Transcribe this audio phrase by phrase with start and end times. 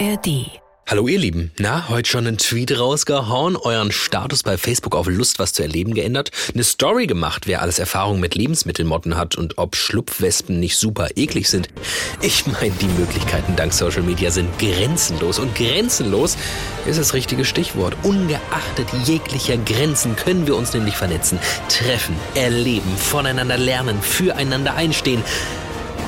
[0.00, 0.50] ARD.
[0.88, 5.38] Hallo ihr Lieben, na, heute schon einen Tweet rausgehauen, euren Status bei Facebook auf Lust
[5.38, 9.76] was zu erleben geändert, eine Story gemacht, wer alles Erfahrung mit Lebensmittelmotten hat und ob
[9.76, 11.68] Schlupfwespen nicht super eklig sind.
[12.20, 16.36] Ich meine, die Möglichkeiten dank Social Media sind grenzenlos und grenzenlos
[16.86, 17.94] ist das richtige Stichwort.
[18.02, 21.38] Ungeachtet jeglicher Grenzen können wir uns nämlich vernetzen,
[21.68, 25.22] treffen, erleben, voneinander lernen, füreinander einstehen.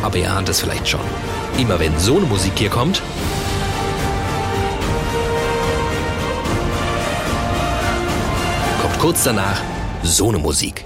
[0.02, 1.00] Aber ihr ahnt es vielleicht schon.
[1.58, 3.00] Immer wenn so eine Musik hier kommt,
[9.06, 9.62] kurz danach
[10.02, 10.84] so eine Musik.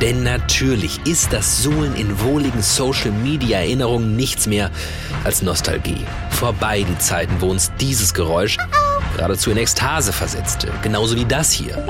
[0.00, 4.70] Denn natürlich ist das Suhlen in wohligen Social-Media-Erinnerungen nichts mehr
[5.24, 6.06] als Nostalgie.
[6.30, 8.56] Vorbei die Zeiten, wo uns dieses Geräusch
[9.14, 10.72] geradezu in Ekstase versetzte.
[10.82, 11.82] Genauso wie das hier.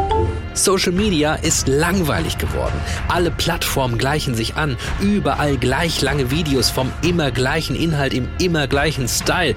[0.55, 2.75] Social Media ist langweilig geworden.
[3.09, 4.77] Alle Plattformen gleichen sich an.
[5.01, 9.57] Überall gleich lange Videos vom immer gleichen Inhalt im immer gleichen Style.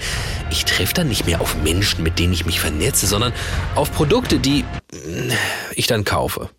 [0.50, 3.34] Ich treffe dann nicht mehr auf Menschen, mit denen ich mich vernetze, sondern
[3.76, 5.34] auf Produkte, die äh,
[5.76, 6.50] ich dann kaufe.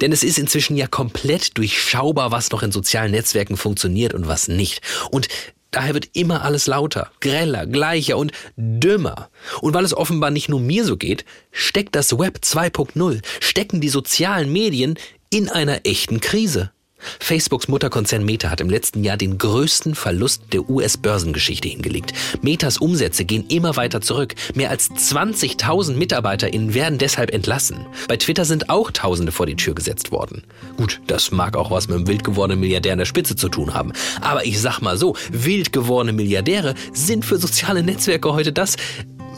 [0.00, 4.48] Denn es ist inzwischen ja komplett durchschaubar, was noch in sozialen Netzwerken funktioniert und was
[4.48, 4.82] nicht.
[5.10, 5.28] Und
[5.70, 9.30] Daher wird immer alles lauter, greller, gleicher und dümmer.
[9.60, 13.88] Und weil es offenbar nicht nur mir so geht, steckt das Web 2.0, stecken die
[13.88, 14.98] sozialen Medien
[15.30, 16.72] in einer echten Krise.
[17.18, 22.12] Facebooks Mutterkonzern Meta hat im letzten Jahr den größten Verlust der US-Börsengeschichte hingelegt.
[22.42, 24.34] Metas Umsätze gehen immer weiter zurück.
[24.54, 27.86] Mehr als 20.000 MitarbeiterInnen werden deshalb entlassen.
[28.08, 30.44] Bei Twitter sind auch Tausende vor die Tür gesetzt worden.
[30.76, 33.74] Gut, das mag auch was mit einem wild gewordenen Milliardär in der Spitze zu tun
[33.74, 33.92] haben.
[34.20, 38.76] Aber ich sag mal so, wild gewordene Milliardäre sind für soziale Netzwerke heute das,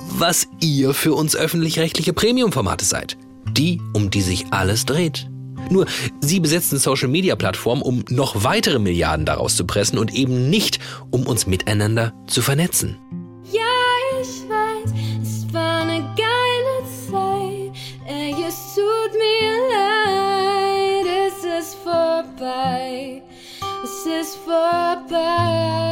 [0.08, 3.16] was ihr für uns öffentlich-rechtliche Premium-Formate seid.
[3.50, 5.31] Die, um die sich alles dreht.
[5.70, 5.86] Nur,
[6.20, 10.78] sie besetzen Social-Media-Plattformen, um noch weitere Milliarden daraus zu pressen und eben nicht,
[11.10, 12.98] um uns miteinander zu vernetzen.
[13.52, 13.60] Ja,
[14.20, 14.92] ich weiß,
[15.22, 17.72] es war eine geile Zeit.
[18.06, 23.22] Ey, es tut mir leid, es ist vorbei.
[23.84, 25.91] Es ist vorbei.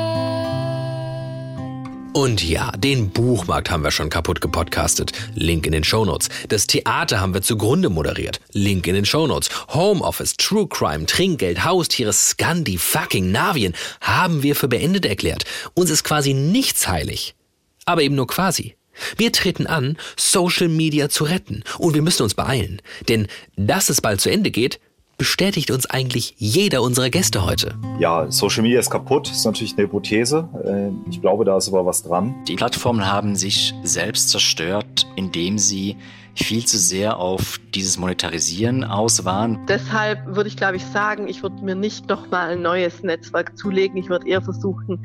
[2.12, 5.12] Und ja, den Buchmarkt haben wir schon kaputt gepodcastet.
[5.36, 6.28] Link in den Shownotes.
[6.48, 8.40] Das Theater haben wir zugrunde moderiert.
[8.52, 9.48] Link in den Shownotes.
[9.68, 15.44] Homeoffice, True Crime, Trinkgeld, Haustiere, Scandi, fucking Navien haben wir für beendet erklärt.
[15.74, 17.36] Uns ist quasi nichts heilig.
[17.84, 18.74] Aber eben nur quasi.
[19.16, 21.62] Wir treten an, Social Media zu retten.
[21.78, 22.82] Und wir müssen uns beeilen.
[23.08, 24.80] Denn dass es bald zu Ende geht,
[25.20, 27.74] bestätigt uns eigentlich jeder unserer Gäste heute.
[27.98, 30.48] Ja, Social Media ist kaputt, ist natürlich eine Hypothese.
[30.64, 32.34] Äh, Ich glaube, da ist aber was dran.
[32.48, 35.98] Die Plattformen haben sich selbst zerstört, indem sie
[36.34, 39.58] viel zu sehr auf dieses Monetarisieren aus waren.
[39.68, 43.98] Deshalb würde ich, glaube ich, sagen, ich würde mir nicht nochmal ein neues Netzwerk zulegen.
[43.98, 45.02] Ich würde eher versuchen,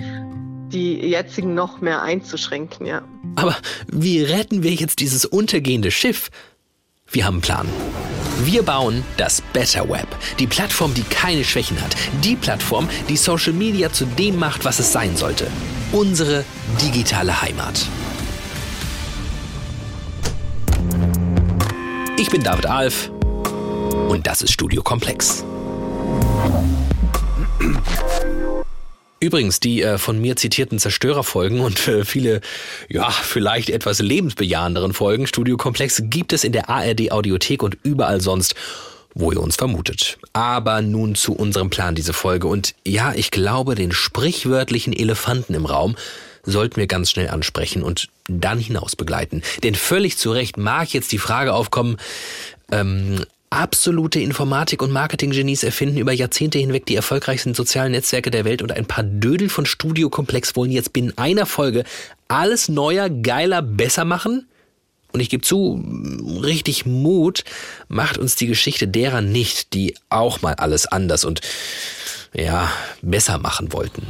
[0.71, 3.01] die jetzigen noch mehr einzuschränken, ja.
[3.35, 3.57] Aber
[3.91, 6.29] wie retten wir jetzt dieses untergehende Schiff?
[7.15, 7.67] Wir haben einen Plan.
[8.43, 10.05] Wir bauen das Better Web,
[10.37, 14.79] die Plattform, die keine Schwächen hat, die Plattform, die Social Media zu dem macht, was
[14.79, 15.47] es sein sollte.
[15.93, 16.43] Unsere
[16.81, 17.87] digitale Heimat.
[22.17, 23.09] Ich bin David Alf
[24.09, 25.45] und das ist Studio Komplex.
[29.25, 32.41] Übrigens, die äh, von mir zitierten Zerstörerfolgen und äh, viele,
[32.89, 38.21] ja, vielleicht etwas lebensbejahenderen Folgen Studio Komplex gibt es in der ARD Audiothek und überall
[38.21, 38.53] sonst,
[39.15, 40.19] wo ihr uns vermutet.
[40.33, 42.45] Aber nun zu unserem Plan diese Folge.
[42.45, 45.95] Und ja, ich glaube, den sprichwörtlichen Elefanten im Raum
[46.43, 49.41] sollten wir ganz schnell ansprechen und dann hinaus begleiten.
[49.63, 51.97] Denn völlig zu Recht mag jetzt die Frage aufkommen,
[52.71, 58.61] ähm, Absolute Informatik- und Marketinggenies erfinden über Jahrzehnte hinweg die erfolgreichsten sozialen Netzwerke der Welt
[58.61, 61.85] und ein paar Dödel von Studiokomplex wollen jetzt binnen einer Folge
[62.27, 64.45] alles neuer, geiler, besser machen?
[65.13, 65.81] Und ich gebe zu,
[66.43, 67.45] richtig Mut
[67.87, 71.39] macht uns die Geschichte derer nicht, die auch mal alles anders und
[72.33, 72.69] ja,
[73.01, 74.05] besser machen wollten.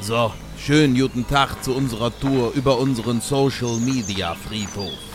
[0.00, 0.32] So,
[0.64, 5.11] schönen guten Tag zu unserer Tour über unseren Social Media Friedhof.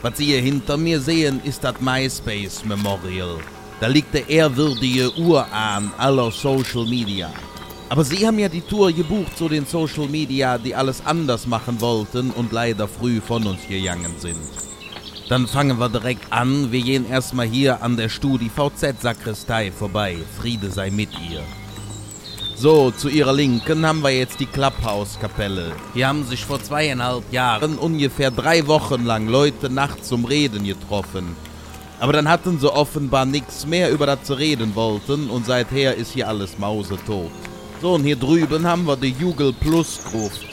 [0.00, 3.38] Was Sie hier hinter mir sehen, ist das MySpace Memorial.
[3.80, 7.32] Da liegt der ehrwürdige Urahn aller Social Media.
[7.88, 11.80] Aber Sie haben ja die Tour gebucht zu den Social Media, die alles anders machen
[11.80, 14.36] wollten und leider früh von uns gegangen sind.
[15.28, 16.70] Dann fangen wir direkt an.
[16.70, 20.16] Wir gehen erstmal hier an der Studi VZ-Sakristei vorbei.
[20.40, 21.42] Friede sei mit ihr.
[22.60, 25.70] So, zu ihrer Linken haben wir jetzt die Clubhouse-Kapelle.
[25.94, 31.36] Hier haben sich vor zweieinhalb Jahren ungefähr drei Wochen lang Leute nachts zum Reden getroffen.
[32.00, 36.10] Aber dann hatten sie offenbar nichts mehr, über das sie reden wollten und seither ist
[36.10, 37.30] hier alles mausetot.
[37.80, 40.48] So, und hier drüben haben wir die Jugel Plus Gruft.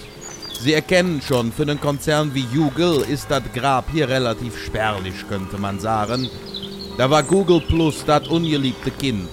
[0.60, 5.58] Sie erkennen schon, für einen Konzern wie Jugel ist das Grab hier relativ spärlich, könnte
[5.58, 6.30] man sagen.
[7.00, 9.30] Da war Google Plus das ungeliebte Kind.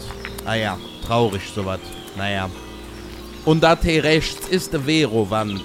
[0.46, 1.80] Ah ja, traurig sowas.
[2.16, 2.50] Naja.
[3.44, 5.62] Und da hier rechts ist der Vero-Wand.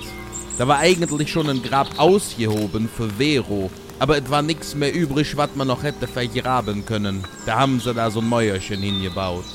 [0.58, 3.70] Da war eigentlich schon ein Grab ausgehoben für Vero.
[4.00, 7.24] Aber es war nichts mehr übrig, was man noch hätte vergraben können.
[7.46, 9.46] Da haben sie da so ein Mäuerchen hingebaut.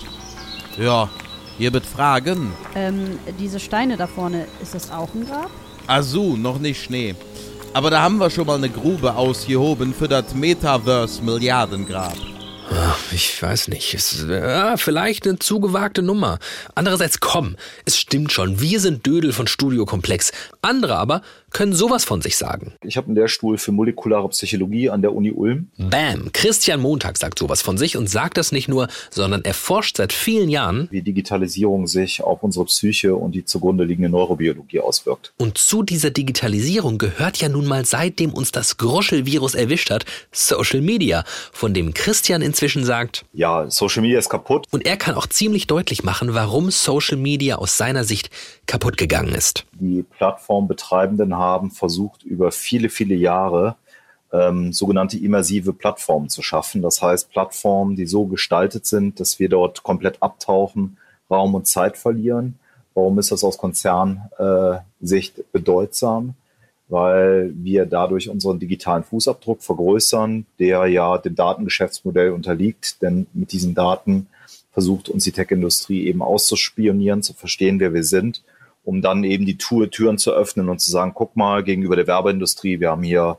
[0.79, 1.09] Ja,
[1.59, 2.53] ihr wird fragen.
[2.75, 5.51] Ähm, diese Steine da vorne, ist das auch ein Grab?
[5.87, 7.15] Asu, noch nicht Schnee.
[7.73, 12.32] Aber da haben wir schon mal eine Grube ausgehoben für das Metaverse-Milliardengrab.
[13.13, 13.95] Ich weiß nicht.
[13.95, 16.39] Es, ja, vielleicht eine zugewagte Nummer.
[16.75, 18.61] Andererseits, komm, es stimmt schon.
[18.61, 20.33] Wir sind Dödel von Studiokomplex.
[20.63, 21.23] Andere aber
[21.53, 22.73] können sowas von sich sagen.
[22.83, 25.69] Ich habe einen Lehrstuhl für molekulare Psychologie an der Uni Ulm.
[25.77, 26.31] Bam!
[26.33, 30.13] Christian Montag sagt sowas von sich und sagt das nicht nur, sondern er forscht seit
[30.13, 35.33] vielen Jahren, wie Digitalisierung sich auf unsere Psyche und die zugrunde liegende Neurobiologie auswirkt.
[35.39, 40.81] Und zu dieser Digitalisierung gehört ja nun mal, seitdem uns das Gruschelvirus erwischt hat, Social
[40.81, 44.67] Media, von dem Christian inzwischen sagt, ja, Social Media ist kaputt.
[44.71, 48.31] Und er kann auch ziemlich deutlich machen, warum Social Media aus seiner Sicht
[48.67, 49.65] kaputt gegangen ist.
[49.73, 53.75] Die Plattformbetreibenden haben versucht, über viele, viele Jahre
[54.33, 56.83] ähm, sogenannte immersive Plattformen zu schaffen.
[56.83, 60.99] Das heißt, Plattformen, die so gestaltet sind, dass wir dort komplett abtauchen,
[61.29, 62.61] Raum und Zeit verlieren.
[62.95, 66.35] Warum ist das aus Konzernsicht bedeutsam?
[66.93, 73.01] Weil wir dadurch unseren digitalen Fußabdruck vergrößern, der ja dem Datengeschäftsmodell unterliegt.
[73.01, 74.27] Denn mit diesen Daten
[74.73, 78.43] versucht uns die Tech-Industrie eben auszuspionieren, zu verstehen, wer wir sind
[78.85, 82.07] um dann eben die Tour, Türen zu öffnen und zu sagen, guck mal, gegenüber der
[82.07, 83.39] Werbeindustrie, wir haben hier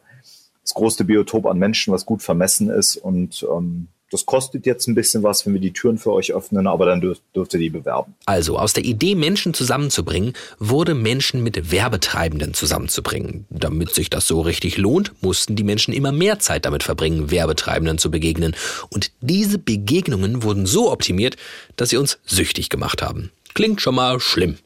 [0.62, 4.96] das größte Biotop an Menschen, was gut vermessen ist und ähm, das kostet jetzt ein
[4.96, 7.70] bisschen was, wenn wir die Türen für euch öffnen, aber dann dürft, dürft ihr die
[7.72, 8.14] bewerben.
[8.26, 13.46] Also aus der Idee, Menschen zusammenzubringen, wurde Menschen mit Werbetreibenden zusammenzubringen.
[13.50, 17.98] Damit sich das so richtig lohnt, mussten die Menschen immer mehr Zeit damit verbringen, Werbetreibenden
[17.98, 18.56] zu begegnen.
[18.90, 21.36] Und diese Begegnungen wurden so optimiert,
[21.76, 23.32] dass sie uns süchtig gemacht haben.
[23.56, 24.58] Klingt schon mal schlimm.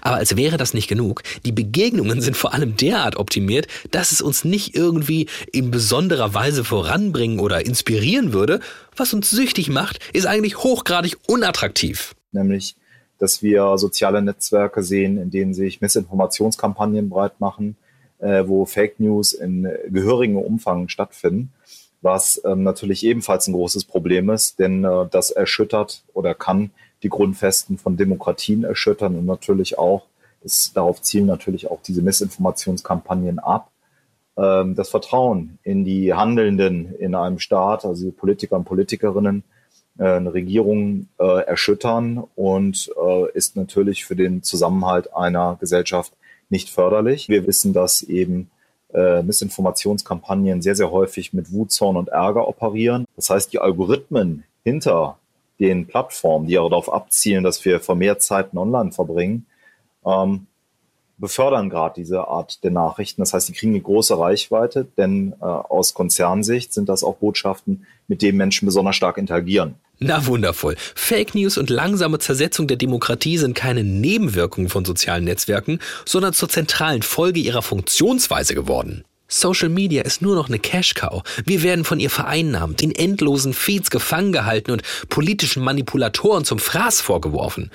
[0.00, 4.20] Aber als wäre das nicht genug, die Begegnungen sind vor allem derart optimiert, dass es
[4.20, 8.60] uns nicht irgendwie in besonderer Weise voranbringen oder inspirieren würde.
[8.96, 12.14] Was uns süchtig macht, ist eigentlich hochgradig unattraktiv.
[12.32, 12.76] Nämlich,
[13.18, 17.76] dass wir soziale Netzwerke sehen, in denen sich Missinformationskampagnen breit machen,
[18.18, 21.52] äh, wo Fake News in gehörigem Umfang stattfinden
[22.02, 26.70] was ähm, natürlich ebenfalls ein großes Problem ist, denn äh, das erschüttert oder kann
[27.02, 30.06] die Grundfesten von Demokratien erschüttern und natürlich auch,
[30.42, 33.70] das, darauf zielen natürlich auch diese Missinformationskampagnen ab,
[34.36, 39.44] ähm, das Vertrauen in die Handelnden in einem Staat, also die Politiker und Politikerinnen,
[39.98, 46.12] äh, eine Regierung äh, erschüttern und äh, ist natürlich für den Zusammenhalt einer Gesellschaft
[46.48, 47.28] nicht förderlich.
[47.28, 48.50] Wir wissen, dass eben
[48.92, 53.06] äh, Missinformationskampagnen sehr, sehr häufig mit Wut, Zorn und Ärger operieren.
[53.16, 55.18] Das heißt, die Algorithmen hinter
[55.60, 59.46] den Plattformen, die ja darauf abzielen, dass wir vermehrt Zeiten online verbringen,
[60.04, 60.46] ähm,
[61.18, 63.20] befördern gerade diese Art der Nachrichten.
[63.20, 67.86] Das heißt, die kriegen eine große Reichweite, denn äh, aus Konzernsicht sind das auch Botschaften,
[68.08, 69.74] mit denen Menschen besonders stark interagieren.
[69.98, 70.76] Na wundervoll.
[70.94, 76.48] Fake News und langsame Zersetzung der Demokratie sind keine Nebenwirkungen von sozialen Netzwerken, sondern zur
[76.48, 79.04] zentralen Folge ihrer Funktionsweise geworden.
[79.30, 81.22] Social Media ist nur noch eine Cash-Cow.
[81.46, 87.00] Wir werden von ihr vereinnahmt, in endlosen Feeds gefangen gehalten und politischen Manipulatoren zum Fraß
[87.00, 87.70] vorgeworfen.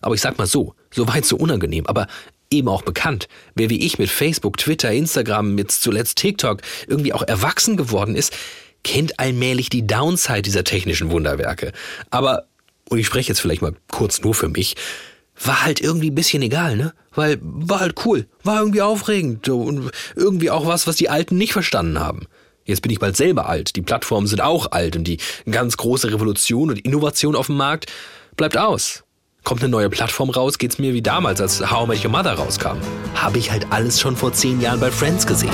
[0.00, 2.06] Aber ich sag mal so, so weit so unangenehm, aber
[2.50, 3.28] eben auch bekannt.
[3.54, 8.36] Wer wie ich mit Facebook, Twitter, Instagram, jetzt zuletzt TikTok irgendwie auch erwachsen geworden ist,
[8.82, 11.72] kennt allmählich die Downside dieser technischen Wunderwerke.
[12.10, 12.46] Aber,
[12.88, 14.76] und ich spreche jetzt vielleicht mal kurz nur für mich,
[15.42, 16.92] war halt irgendwie ein bisschen egal, ne?
[17.14, 21.52] Weil war halt cool, war irgendwie aufregend und irgendwie auch was, was die Alten nicht
[21.52, 22.26] verstanden haben.
[22.64, 25.18] Jetzt bin ich bald selber alt, die Plattformen sind auch alt und die
[25.50, 27.90] ganz große Revolution und Innovation auf dem Markt
[28.36, 29.02] bleibt aus.
[29.42, 32.34] Kommt eine neue Plattform raus, geht's mir wie damals, als How I Met Your Mother
[32.34, 32.76] rauskam.
[33.14, 35.50] Habe ich halt alles schon vor zehn Jahren bei Friends gesehen.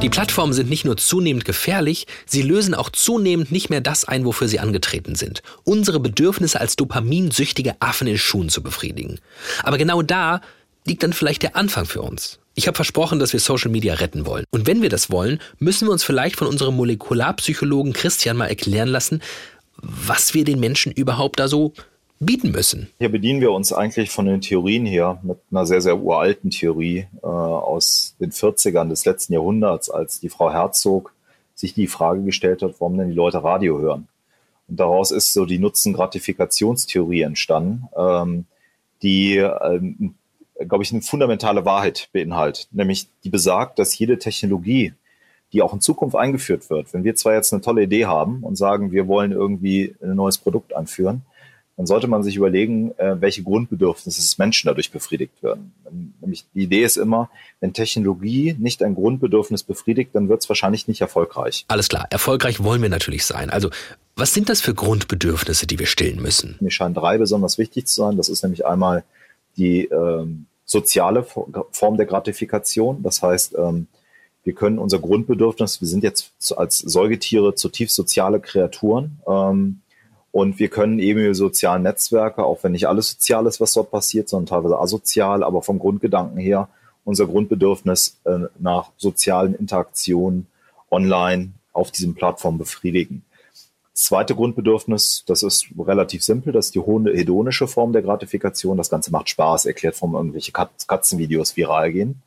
[0.00, 4.24] Die Plattformen sind nicht nur zunehmend gefährlich, sie lösen auch zunehmend nicht mehr das ein,
[4.24, 5.42] wofür sie angetreten sind.
[5.64, 9.18] Unsere Bedürfnisse als dopaminsüchtige Affen in Schuhen zu befriedigen.
[9.64, 10.40] Aber genau da
[10.86, 12.38] liegt dann vielleicht der Anfang für uns.
[12.54, 14.44] Ich habe versprochen, dass wir Social Media retten wollen.
[14.50, 18.88] Und wenn wir das wollen, müssen wir uns vielleicht von unserem Molekularpsychologen Christian mal erklären
[18.88, 19.20] lassen,
[19.82, 21.72] was wir den Menschen überhaupt da so
[22.20, 22.90] bieten müssen.
[22.98, 27.06] Hier bedienen wir uns eigentlich von den Theorien her mit einer sehr, sehr uralten Theorie
[27.22, 31.14] äh, aus den 40ern des letzten Jahrhunderts, als die Frau Herzog
[31.54, 34.08] sich die Frage gestellt hat, warum denn die Leute Radio hören.
[34.68, 38.44] Und daraus ist so die Nutzen-Gratifikationstheorie entstanden, ähm,
[39.02, 40.14] die, ähm,
[40.58, 44.92] glaube ich, eine fundamentale Wahrheit beinhaltet, nämlich die besagt, dass jede Technologie,
[45.52, 48.56] die auch in Zukunft eingeführt wird, wenn wir zwar jetzt eine tolle Idee haben und
[48.56, 51.22] sagen, wir wollen irgendwie ein neues Produkt anführen,
[51.78, 55.72] dann sollte man sich überlegen, äh, welche Grundbedürfnisse des Menschen dadurch befriedigt werden.
[56.20, 57.30] Nämlich die Idee ist immer,
[57.60, 61.64] wenn Technologie nicht ein Grundbedürfnis befriedigt, dann wird es wahrscheinlich nicht erfolgreich.
[61.68, 63.48] Alles klar, erfolgreich wollen wir natürlich sein.
[63.48, 63.70] Also
[64.16, 66.56] was sind das für Grundbedürfnisse, die wir stillen müssen?
[66.58, 68.16] Mir scheinen drei besonders wichtig zu sein.
[68.16, 69.04] Das ist nämlich einmal
[69.56, 73.04] die ähm, soziale Form der Gratifikation.
[73.04, 73.86] Das heißt, ähm,
[74.42, 79.20] wir können unser Grundbedürfnis, wir sind jetzt als Säugetiere zutiefst soziale Kreaturen.
[79.28, 79.80] Ähm,
[80.38, 83.90] und wir können eben über soziale Netzwerke, auch wenn nicht alles sozial ist, was dort
[83.90, 86.68] passiert, sondern teilweise asozial, aber vom Grundgedanken her
[87.04, 90.46] unser Grundbedürfnis äh, nach sozialen Interaktionen
[90.92, 93.24] online auf diesen Plattformen befriedigen.
[93.92, 98.76] Das zweite Grundbedürfnis, das ist relativ simpel, das ist die hedonische Form der Gratifikation.
[98.76, 102.22] Das Ganze macht Spaß, erklärt vom irgendwelche Katzenvideos viral gehen.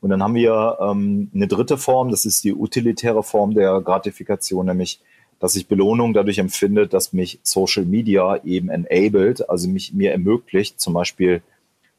[0.00, 4.64] Und dann haben wir ähm, eine dritte Form, das ist die utilitäre Form der Gratifikation,
[4.64, 5.00] nämlich
[5.42, 10.80] dass ich Belohnung dadurch empfinde, dass mich Social Media eben enabled, also mich mir ermöglicht,
[10.80, 11.42] zum Beispiel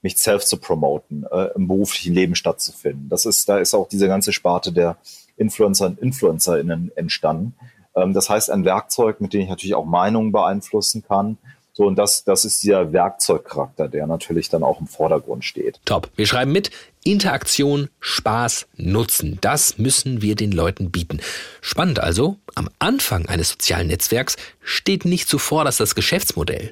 [0.01, 3.09] mich self zu promoten, äh, im beruflichen Leben stattzufinden.
[3.09, 4.95] Das ist, da ist auch diese ganze Sparte der
[5.35, 7.53] Influencer und InfluencerInnen entstanden.
[7.97, 11.37] Ähm, das heißt, ein Werkzeug, mit dem ich natürlich auch Meinungen beeinflussen kann,
[11.73, 15.81] so, und das, das ist dieser Werkzeugcharakter, der natürlich dann auch im Vordergrund steht.
[15.85, 16.07] Top.
[16.15, 16.69] Wir schreiben mit,
[17.03, 19.37] Interaktion, Spaß, Nutzen.
[19.41, 21.19] Das müssen wir den Leuten bieten.
[21.61, 26.71] Spannend also, am Anfang eines sozialen Netzwerks steht nicht zuvor das, das Geschäftsmodell.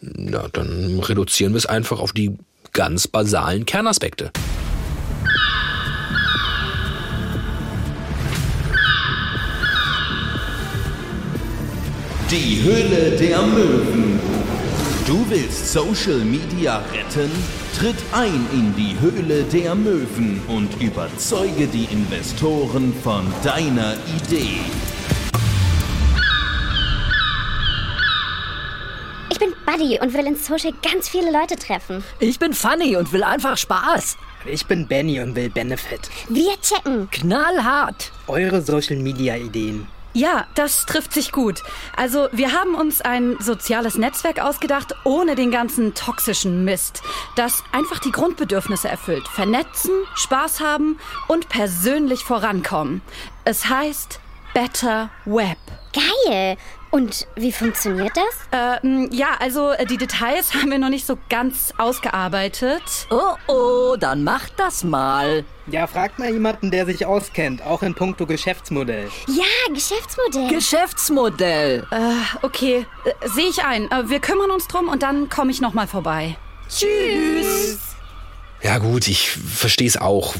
[0.00, 2.36] Na, dann reduzieren wir es einfach auf die
[2.72, 4.30] ganz basalen Kernaspekte.
[12.30, 14.37] Die Höhle der Möwen.
[15.08, 17.30] Du willst Social Media retten?
[17.78, 24.60] Tritt ein in die Höhle der Möwen und überzeuge die Investoren von deiner Idee.
[29.30, 32.04] Ich bin Buddy und will in Social ganz viele Leute treffen.
[32.20, 34.18] Ich bin Funny und will einfach Spaß.
[34.44, 36.10] Ich bin Benny und will Benefit.
[36.28, 37.08] Wir checken.
[37.10, 38.12] Knallhart.
[38.26, 39.86] Eure Social Media Ideen.
[40.14, 41.62] Ja, das trifft sich gut.
[41.94, 47.02] Also wir haben uns ein soziales Netzwerk ausgedacht, ohne den ganzen toxischen Mist,
[47.36, 49.28] das einfach die Grundbedürfnisse erfüllt.
[49.28, 50.98] Vernetzen, Spaß haben
[51.28, 53.02] und persönlich vorankommen.
[53.44, 54.20] Es heißt
[54.54, 55.58] Better Web.
[55.92, 56.56] Geil.
[56.90, 58.80] Und wie funktioniert das?
[58.82, 62.82] Ähm, ja, also äh, die Details haben wir noch nicht so ganz ausgearbeitet.
[63.10, 65.44] Oh oh, dann macht das mal.
[65.66, 69.10] Ja, fragt mal jemanden, der sich auskennt, auch in puncto Geschäftsmodell.
[69.26, 70.48] Ja, Geschäftsmodell.
[70.48, 71.86] Geschäftsmodell.
[71.90, 73.90] Äh, okay, äh, sehe ich ein.
[73.90, 76.36] Äh, wir kümmern uns drum und dann komme ich nochmal vorbei.
[76.68, 77.87] Tschüss.
[78.62, 80.34] Ja gut, ich verstehe es auch.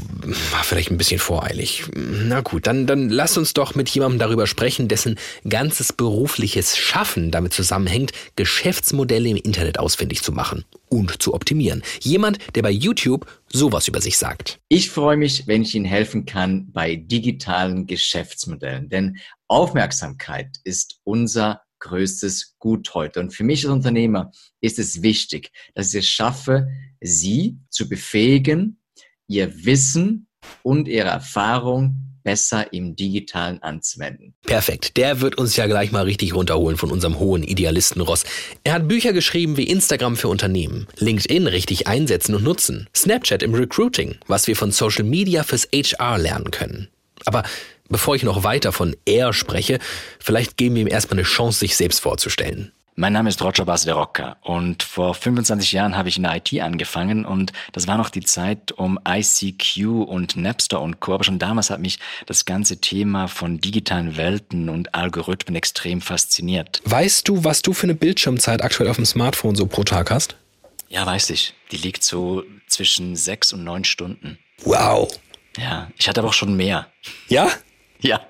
[0.51, 1.85] War vielleicht ein bisschen voreilig.
[1.95, 7.31] Na gut, dann, dann lass uns doch mit jemandem darüber sprechen, dessen ganzes berufliches Schaffen
[7.31, 11.83] damit zusammenhängt, Geschäftsmodelle im Internet ausfindig zu machen und zu optimieren.
[12.01, 14.59] Jemand, der bei YouTube sowas über sich sagt.
[14.69, 21.63] Ich freue mich, wenn ich Ihnen helfen kann bei digitalen Geschäftsmodellen, denn Aufmerksamkeit ist unser
[21.79, 23.21] größtes Gut heute.
[23.21, 26.69] Und für mich als Unternehmer ist es wichtig, dass ich es schaffe,
[27.01, 28.81] Sie zu befähigen,
[29.27, 30.27] Ihr Wissen
[30.63, 34.35] und Ihre Erfahrung besser im Digitalen anzuwenden.
[34.45, 34.97] Perfekt.
[34.97, 38.25] Der wird uns ja gleich mal richtig runterholen von unserem hohen Idealistenross.
[38.65, 43.55] Er hat Bücher geschrieben wie Instagram für Unternehmen, LinkedIn richtig einsetzen und nutzen, Snapchat im
[43.55, 46.89] Recruiting, was wir von Social Media fürs HR lernen können.
[47.25, 47.45] Aber
[47.89, 49.79] Bevor ich noch weiter von er spreche,
[50.21, 52.73] vielleicht geben wir ihm erstmal eine Chance, sich selbst vorzustellen.
[53.01, 56.35] Mein Name ist Roger Bas de Rocca und vor 25 Jahren habe ich in der
[56.35, 61.15] IT angefangen und das war noch die Zeit um ICQ und Napster und Co.
[61.15, 66.83] Aber schon damals hat mich das ganze Thema von digitalen Welten und Algorithmen extrem fasziniert.
[66.87, 70.35] Weißt du, was du für eine Bildschirmzeit aktuell auf dem Smartphone so pro Tag hast?
[70.89, 71.55] Ja, weiß ich.
[71.71, 74.41] Die liegt so zwischen sechs und neun Stunden.
[74.65, 75.09] Wow.
[75.57, 76.89] Ja, ich hatte aber auch schon mehr.
[77.29, 77.49] Ja?
[78.01, 78.23] Ja,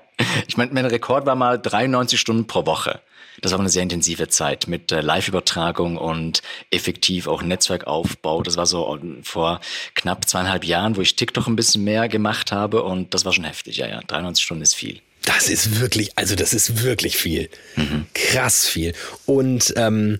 [0.47, 3.01] ich meine, mein Rekord war mal 93 Stunden pro Woche.
[3.41, 6.41] Das war eine sehr intensive Zeit mit äh, Live-Übertragung und
[6.71, 8.43] effektiv auch Netzwerkaufbau.
[8.43, 9.59] Das war so äh, vor
[9.95, 13.45] knapp zweieinhalb Jahren, wo ich TikTok ein bisschen mehr gemacht habe und das war schon
[13.45, 13.77] heftig.
[13.77, 15.01] Ja, ja, 93 Stunden ist viel.
[15.25, 17.49] Das ist wirklich, also das ist wirklich viel.
[17.75, 18.07] Mhm.
[18.13, 18.93] Krass viel.
[19.25, 20.19] Und ähm,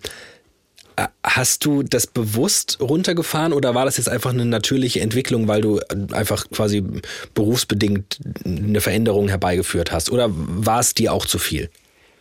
[1.00, 5.62] Äh, hast du das bewusst runtergefahren oder war das jetzt einfach eine natürliche Entwicklung, weil
[5.62, 5.80] du
[6.12, 6.84] einfach quasi
[7.34, 10.12] berufsbedingt eine Veränderung herbeigeführt hast?
[10.12, 11.70] Oder war es dir auch zu viel?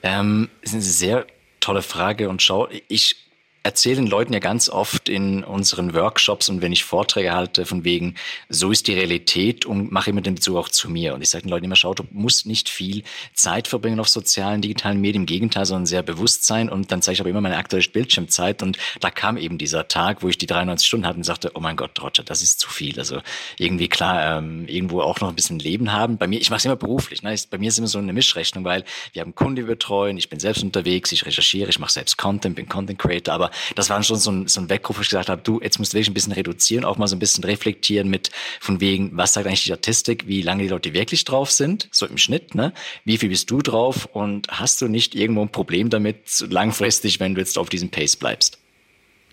[0.03, 1.27] Ähm, ist eine sehr
[1.61, 3.28] tolle Frage und schau, ich
[3.63, 7.85] erzähle den Leuten ja ganz oft in unseren Workshops und wenn ich Vorträge halte, von
[7.85, 8.15] wegen,
[8.49, 11.15] so ist die Realität und mache immer den Bezug auch zu mir.
[11.15, 13.03] Und ich sage den Leuten immer, schau, du musst nicht viel
[13.35, 16.69] Zeit verbringen auf sozialen, digitalen Medien, im Gegenteil, sondern sehr bewusst sein.
[16.69, 18.63] Und dann zeige ich aber immer meine aktuelle Bildschirmzeit.
[18.63, 21.61] Und da kam eben dieser Tag, wo ich die 93 Stunden hatte und sagte, oh
[21.61, 22.99] mein Gott, Roger, das ist zu viel.
[22.99, 23.21] Also
[23.59, 26.19] irgendwie klar, ähm, irgendwo auch noch ein bisschen Leben haben.
[26.19, 27.23] Bei mir, ich mache es immer beruflich.
[27.23, 27.35] Ne?
[27.51, 30.39] Bei mir ist immer so eine Mischrechnung, weil wir haben Kunden, die betreuen, ich bin
[30.39, 34.17] selbst unterwegs, ich recherchiere, ich mache selbst Content, bin Content Creator, aber das war schon
[34.17, 36.15] so ein, so ein Weckruf, wo ich gesagt habe, du, jetzt musst du wirklich ein
[36.15, 39.69] bisschen reduzieren, auch mal so ein bisschen reflektieren mit von wegen, was sagt eigentlich die
[39.69, 42.73] Statistik, wie lange die Leute wirklich drauf sind, so im Schnitt, ne?
[43.05, 47.35] Wie viel bist du drauf und hast du nicht irgendwo ein Problem damit langfristig, wenn
[47.35, 48.59] du jetzt auf diesem Pace bleibst?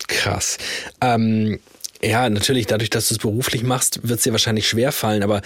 [0.07, 0.57] Krass.
[1.01, 1.60] Ähm
[2.05, 5.41] ja, natürlich, dadurch, dass du es beruflich machst, wird es dir wahrscheinlich schwer fallen, aber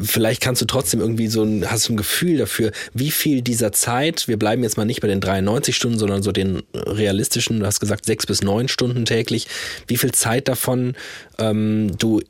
[0.00, 3.72] vielleicht kannst du trotzdem irgendwie so ein, hast du ein Gefühl dafür, wie viel dieser
[3.72, 7.66] Zeit, wir bleiben jetzt mal nicht bei den 93 Stunden, sondern so den realistischen, du
[7.66, 9.46] hast gesagt sechs bis neun Stunden täglich,
[9.86, 10.94] wie viel Zeit davon
[11.38, 12.20] ähm, du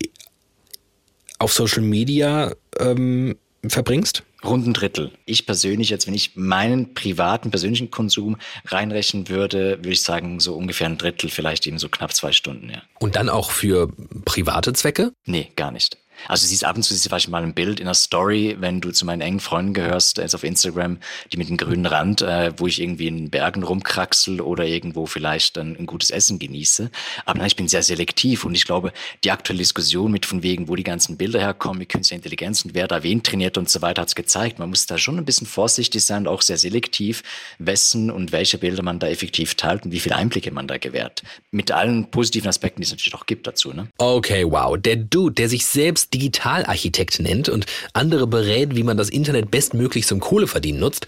[1.39, 3.37] auf Social Media ähm,
[3.67, 4.23] verbringst?
[4.45, 5.13] Rund ein Drittel.
[5.25, 10.55] Ich persönlich, jetzt wenn ich meinen privaten, persönlichen Konsum reinrechnen würde, würde ich sagen, so
[10.55, 12.83] ungefähr ein Drittel, vielleicht eben so knapp zwei Stunden, ja.
[12.99, 13.89] Und dann auch für
[14.25, 15.13] private Zwecke?
[15.27, 15.99] Nee, gar nicht.
[16.29, 18.81] Also siehst ab und zu siehst du vielleicht mal ein Bild in einer Story, wenn
[18.81, 20.99] du zu meinen engen Freunden gehörst, jetzt auf Instagram,
[21.33, 25.57] die mit einem grünen Rand, äh, wo ich irgendwie in Bergen rumkraxel oder irgendwo vielleicht
[25.57, 26.91] dann ein gutes Essen genieße.
[27.25, 28.93] Aber nein, ich bin sehr selektiv und ich glaube,
[29.25, 32.75] die aktuelle Diskussion mit von wegen, wo die ganzen Bilder herkommen, wie künstliche Intelligenz und
[32.75, 34.59] wer da wen trainiert und so weiter, hat es gezeigt.
[34.59, 37.23] Man muss da schon ein bisschen vorsichtig sein und auch sehr selektiv,
[37.59, 41.23] wessen und welche Bilder man da effektiv teilt und wie viele Einblicke man da gewährt.
[41.51, 43.73] Mit allen positiven Aspekten, die es natürlich auch gibt dazu.
[43.73, 43.89] Ne?
[43.99, 44.77] Okay, wow.
[44.79, 50.07] Der Dude, der sich selbst Digitalarchitekt nennt und andere berät, wie man das Internet bestmöglich
[50.07, 51.07] zum Kohleverdienen nutzt,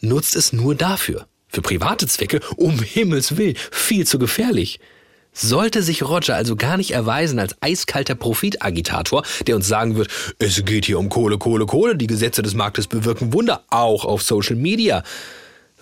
[0.00, 1.26] nutzt es nur dafür.
[1.48, 4.80] Für private Zwecke, um Himmels Willen, viel zu gefährlich.
[5.32, 10.64] Sollte sich Roger also gar nicht erweisen als eiskalter Profitagitator, der uns sagen wird, es
[10.64, 14.54] geht hier um Kohle, Kohle, Kohle, die Gesetze des Marktes bewirken Wunder, auch auf Social
[14.54, 15.02] Media.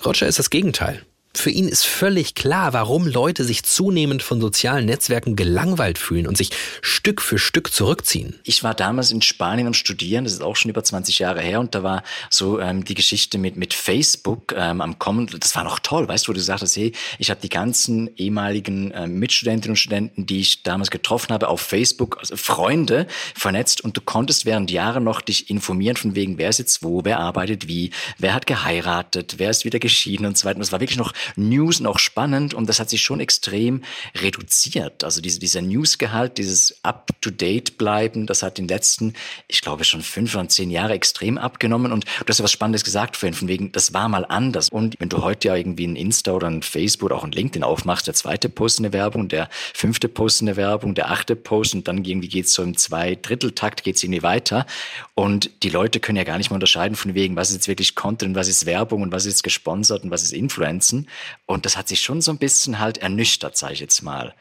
[0.04, 1.02] Roger ist das Gegenteil.
[1.34, 6.36] Für ihn ist völlig klar, warum Leute sich zunehmend von sozialen Netzwerken gelangweilt fühlen und
[6.36, 6.50] sich
[6.82, 8.38] Stück für Stück zurückziehen.
[8.44, 11.58] Ich war damals in Spanien am Studieren, das ist auch schon über 20 Jahre her,
[11.58, 15.26] und da war so ähm, die Geschichte mit, mit Facebook ähm, am Kommen.
[15.40, 18.14] Das war noch toll, weißt du, wo du gesagt hast, hey, ich habe die ganzen
[18.18, 23.80] ehemaligen äh, Mitstudentinnen und Studenten, die ich damals getroffen habe, auf Facebook, also Freunde vernetzt
[23.80, 27.20] und du konntest während Jahren noch dich informieren von wegen, wer ist jetzt wo, wer
[27.20, 30.58] arbeitet wie, wer hat geheiratet, wer ist wieder geschieden und so weiter.
[30.58, 33.82] Das war wirklich noch News noch spannend und das hat sich schon extrem
[34.16, 35.04] reduziert.
[35.04, 39.14] Also diese, dieser Newsgehalt, dieses Up-to-Date bleiben, das hat in den letzten,
[39.48, 42.84] ich glaube schon fünf oder zehn Jahre extrem abgenommen und du hast ja was Spannendes
[42.84, 44.68] gesagt vorhin, von wegen, das war mal anders.
[44.68, 48.06] Und wenn du heute ja irgendwie ein Insta oder ein Facebook auch ein LinkedIn aufmachst,
[48.06, 51.74] der zweite Post in der Werbung, der fünfte Post in der Werbung, der achte Post
[51.74, 54.66] und dann irgendwie geht's so im Zwei-Drittel-Takt geht's irgendwie weiter.
[55.14, 57.94] Und die Leute können ja gar nicht mehr unterscheiden von wegen, was ist jetzt wirklich
[57.94, 61.08] Content, was ist Werbung und was ist gesponsert und was ist Influenzen.
[61.46, 64.34] Und das hat sich schon so ein bisschen halt ernüchtert, sage ich jetzt mal.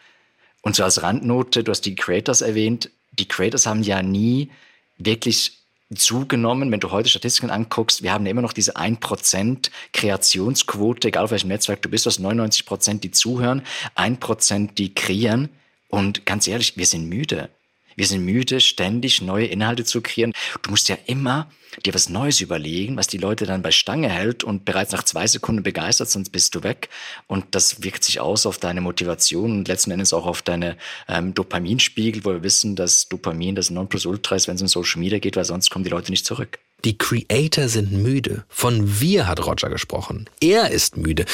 [0.61, 4.51] Und so als Randnote, du hast die Creators erwähnt, die Creators haben ja nie
[4.97, 5.57] wirklich
[5.93, 11.25] zugenommen, wenn du heute Statistiken anguckst, wir haben ja immer noch diese 1% Kreationsquote, egal
[11.25, 13.63] auf welchem Netzwerk du bist, aus 99%, die zuhören,
[13.95, 15.49] 1%, die kreieren.
[15.89, 17.49] Und ganz ehrlich, wir sind müde.
[17.95, 20.33] Wir sind müde, ständig neue Inhalte zu kreieren.
[20.61, 21.49] Du musst ja immer
[21.85, 25.27] dir was Neues überlegen, was die Leute dann bei Stange hält und bereits nach zwei
[25.27, 26.89] Sekunden begeistert, sonst bist du weg.
[27.27, 30.77] Und das wirkt sich aus auf deine Motivation und letzten Endes auch auf deine
[31.07, 35.19] ähm, Dopaminspiegel, wo wir wissen, dass Dopamin das Nonplusultra ist, wenn es um Social Media
[35.19, 36.59] geht, weil sonst kommen die Leute nicht zurück.
[36.83, 38.43] Die Creator sind müde.
[38.49, 40.29] Von wir hat Roger gesprochen.
[40.39, 41.25] Er ist müde.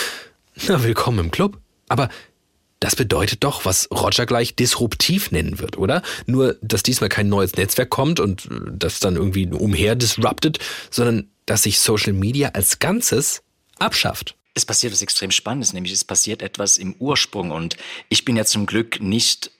[0.67, 1.58] Na, willkommen im Club.
[1.88, 2.10] Aber
[2.80, 6.02] das bedeutet doch, was Roger gleich disruptiv nennen wird, oder?
[6.26, 10.60] Nur, dass diesmal kein neues Netzwerk kommt und äh, das dann irgendwie umher disruptet,
[10.92, 13.42] sondern dass sich Social Media als Ganzes
[13.80, 14.36] abschafft.
[14.54, 17.78] Es passiert was extrem Spannendes, nämlich es passiert etwas im Ursprung und
[18.10, 19.52] ich bin ja zum Glück nicht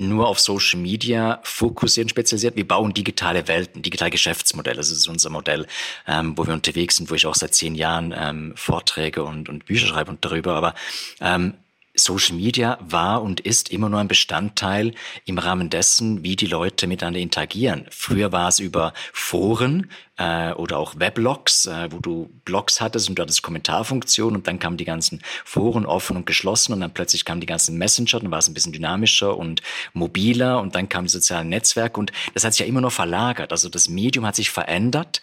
[0.00, 2.56] nur auf Social Media fokussiert und spezialisiert.
[2.56, 4.76] Wir bauen digitale Welten, digitale Geschäftsmodelle.
[4.76, 5.66] Das ist unser Modell,
[6.06, 9.66] ähm, wo wir unterwegs sind, wo ich auch seit zehn Jahren ähm, Vorträge und, und
[9.66, 10.54] Bücher schreibe und darüber.
[10.54, 10.74] Aber
[11.20, 11.54] ähm,
[12.04, 16.86] Social Media war und ist immer nur ein Bestandteil im Rahmen dessen, wie die Leute
[16.86, 17.86] miteinander interagieren.
[17.90, 23.18] Früher war es über Foren, äh, oder auch Weblogs, äh, wo du Blogs hattest und
[23.18, 27.24] du hattest Kommentarfunktion und dann kamen die ganzen Foren offen und geschlossen und dann plötzlich
[27.24, 29.62] kamen die ganzen Messenger, dann war es ein bisschen dynamischer und
[29.94, 33.50] mobiler und dann kamen die sozialen Netzwerke und das hat sich ja immer noch verlagert.
[33.50, 35.22] Also das Medium hat sich verändert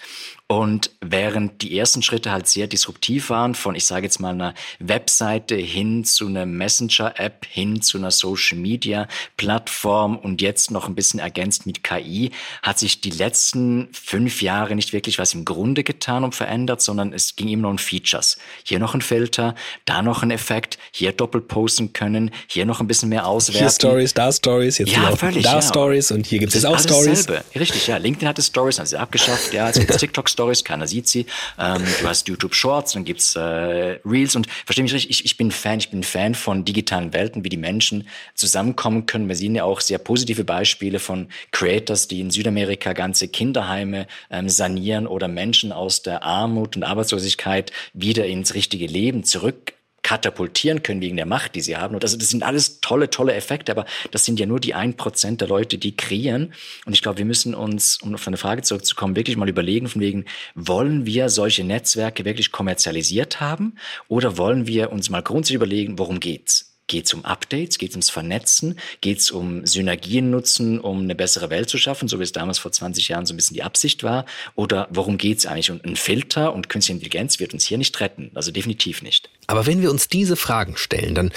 [0.49, 4.53] und während die ersten Schritte halt sehr disruptiv waren, von ich sage jetzt mal einer
[4.79, 11.65] Webseite hin zu einer Messenger-App, hin zu einer Social-Media-Plattform und jetzt noch ein bisschen ergänzt
[11.65, 12.31] mit KI,
[12.63, 17.13] hat sich die letzten fünf Jahre nicht wirklich was im Grunde getan und verändert, sondern
[17.13, 18.37] es ging immer noch um Features.
[18.63, 22.87] Hier noch ein Filter, da noch ein Effekt, hier doppelt posten können, hier noch ein
[22.87, 23.59] bisschen mehr auswerten.
[23.59, 25.61] Hier Stories, da Stories, jetzt ja, völlig, da ja.
[25.61, 27.25] Stories und hier gibt es jetzt auch Stories.
[27.25, 27.59] Dasselbe.
[27.59, 27.97] Richtig, ja.
[27.97, 31.25] LinkedIn hatte Stories, haben sie abgeschafft, ja, jetzt gibt es TikTok Stories, keiner sieht sie.
[31.59, 35.37] Ähm, du hast YouTube Shorts, dann gibt's äh, Reels und verstehe mich richtig, ich, ich
[35.37, 39.27] bin Fan, ich bin Fan von digitalen Welten, wie die Menschen zusammenkommen können.
[39.27, 44.49] Wir sehen ja auch sehr positive Beispiele von Creators, die in Südamerika ganze Kinderheime ähm,
[44.49, 44.76] sanieren
[45.07, 49.73] oder Menschen aus der Armut und Arbeitslosigkeit wieder ins richtige Leben zurück
[50.07, 51.93] katapultieren können wegen der Macht, die sie haben.
[51.93, 54.95] Und das, das sind alles tolle, tolle Effekte, aber das sind ja nur die ein
[54.95, 56.53] Prozent der Leute, die kreieren.
[56.85, 59.99] Und ich glaube, wir müssen uns, um auf eine Frage zurückzukommen, wirklich mal überlegen, von
[60.01, 60.23] wegen,
[60.55, 63.75] wollen wir solche Netzwerke wirklich kommerzialisiert haben?
[64.07, 66.66] Oder wollen wir uns mal grundsätzlich überlegen, worum geht's?
[66.87, 67.77] Geht es um Updates?
[67.77, 68.79] Geht es ums Vernetzen?
[69.01, 72.59] Geht es um Synergien nutzen, um eine bessere Welt zu schaffen, so wie es damals
[72.59, 74.25] vor 20 Jahren so ein bisschen die Absicht war?
[74.55, 75.69] Oder worum geht es eigentlich?
[75.69, 78.31] Und ein Filter und künstliche Intelligenz wird uns hier nicht retten.
[78.35, 79.29] Also definitiv nicht.
[79.47, 81.31] Aber wenn wir uns diese Fragen stellen, dann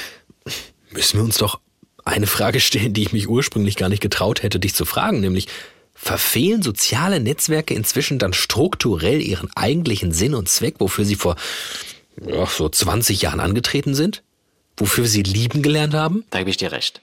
[0.90, 1.58] müssen wir uns doch
[2.04, 5.48] eine Frage stellen, die ich mich ursprünglich gar nicht getraut hätte, dich zu fragen, nämlich
[5.94, 11.36] verfehlen soziale Netzwerke inzwischen dann strukturell ihren eigentlichen Sinn und Zweck, wofür sie vor
[12.24, 14.22] ja, so 20 Jahren angetreten sind?
[14.80, 16.24] Wofür sie lieben gelernt haben?
[16.30, 17.00] Da gebe ich dir recht.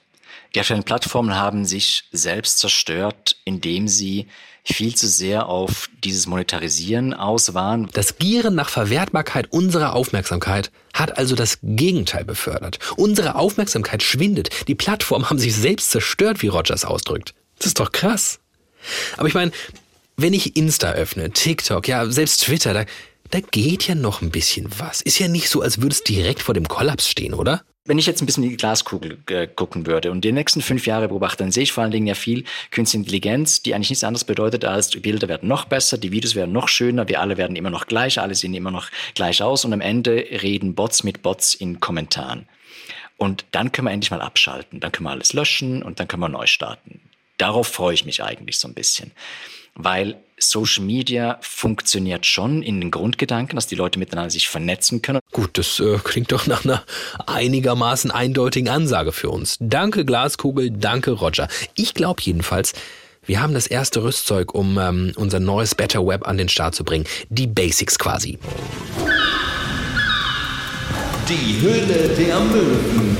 [0.54, 4.26] Die aktuellen Plattformen haben sich selbst zerstört, indem sie
[4.64, 7.88] viel zu sehr auf dieses Monetarisieren aus waren.
[7.92, 12.78] Das Gieren nach Verwertbarkeit unserer Aufmerksamkeit hat also das Gegenteil befördert.
[12.96, 14.50] Unsere Aufmerksamkeit schwindet.
[14.68, 17.34] Die Plattformen haben sich selbst zerstört, wie Rogers ausdrückt.
[17.58, 18.40] Das ist doch krass.
[19.16, 19.52] Aber ich meine,
[20.16, 22.84] wenn ich Insta öffne, TikTok, ja, selbst Twitter, da,
[23.30, 25.00] da geht ja noch ein bisschen was.
[25.02, 27.62] Ist ja nicht so, als würde es direkt vor dem Kollaps stehen, oder?
[27.84, 30.86] Wenn ich jetzt ein bisschen in die Glaskugel äh, gucken würde und die nächsten fünf
[30.86, 34.04] Jahre beobachte, dann sehe ich vor allen Dingen ja viel Künstliche Intelligenz, die eigentlich nichts
[34.04, 37.38] anderes bedeutet als, die Bilder werden noch besser, die Videos werden noch schöner, wir alle
[37.38, 41.02] werden immer noch gleich, alle sehen immer noch gleich aus und am Ende reden Bots
[41.02, 42.46] mit Bots in Kommentaren.
[43.16, 46.22] Und dann können wir endlich mal abschalten, dann können wir alles löschen und dann können
[46.22, 47.00] wir neu starten.
[47.38, 49.12] Darauf freue ich mich eigentlich so ein bisschen
[49.78, 55.20] weil Social Media funktioniert schon in den Grundgedanken, dass die Leute miteinander sich vernetzen können.
[55.32, 56.84] Gut, das äh, klingt doch nach einer
[57.26, 59.56] einigermaßen eindeutigen Ansage für uns.
[59.60, 61.48] Danke Glaskugel, danke Roger.
[61.74, 62.74] Ich glaube jedenfalls,
[63.24, 66.84] wir haben das erste Rüstzeug, um ähm, unser neues Better Web an den Start zu
[66.84, 67.04] bringen.
[67.28, 68.38] Die Basics quasi.
[71.28, 73.16] Die Höhle der Möwen.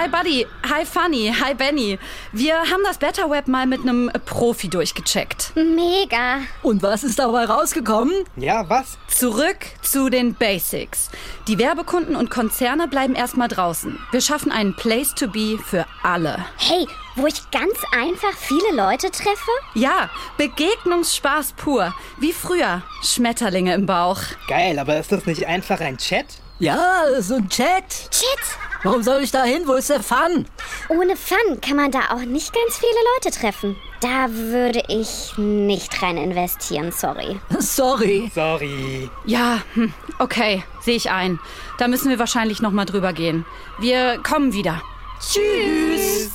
[0.00, 1.98] Hi Buddy, hi Funny, hi Benny.
[2.30, 5.50] Wir haben das Better Web mal mit einem Profi durchgecheckt.
[5.56, 6.42] Mega.
[6.62, 8.14] Und was ist dabei rausgekommen?
[8.36, 8.96] Ja, was?
[9.08, 11.10] Zurück zu den Basics.
[11.48, 13.98] Die Werbekunden und Konzerne bleiben erstmal draußen.
[14.12, 16.46] Wir schaffen einen Place to be für alle.
[16.58, 19.50] Hey, wo ich ganz einfach viele Leute treffe?
[19.74, 21.92] Ja, Begegnungsspaß pur.
[22.20, 22.82] Wie früher.
[23.02, 24.20] Schmetterlinge im Bauch.
[24.46, 26.26] Geil, aber ist das nicht einfach ein Chat?
[26.60, 28.10] Ja, so ein Chat.
[28.12, 28.58] Chat?
[28.82, 29.62] Warum soll ich da hin?
[29.66, 30.46] Wo ist der Fun?
[30.88, 33.76] Ohne Fun kann man da auch nicht ganz viele Leute treffen.
[34.00, 37.40] Da würde ich nicht rein investieren, sorry.
[37.58, 38.30] Sorry.
[38.32, 39.10] Sorry.
[39.26, 41.40] Ja, hm, okay, sehe ich ein.
[41.78, 43.44] Da müssen wir wahrscheinlich noch mal drüber gehen.
[43.80, 44.80] Wir kommen wieder.
[45.20, 46.30] Tschüss.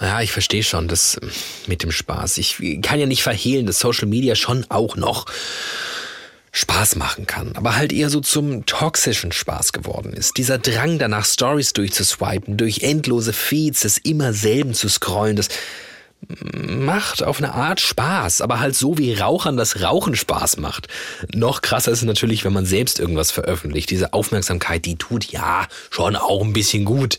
[0.00, 1.18] Ja, ich verstehe schon, das
[1.66, 2.38] mit dem Spaß.
[2.38, 5.26] Ich kann ja nicht verhehlen, dass Social Media schon auch noch
[6.58, 10.36] Spaß machen kann, aber halt eher so zum toxischen Spaß geworden ist.
[10.36, 15.48] Dieser Drang danach, Stories durchzuswipen, durch endlose Feeds des immer selben zu scrollen, das
[16.40, 20.88] macht auf eine Art Spaß, aber halt so wie Rauchern das Rauchen Spaß macht.
[21.32, 23.90] Noch krasser ist es natürlich, wenn man selbst irgendwas veröffentlicht.
[23.90, 27.18] Diese Aufmerksamkeit, die tut ja schon auch ein bisschen gut.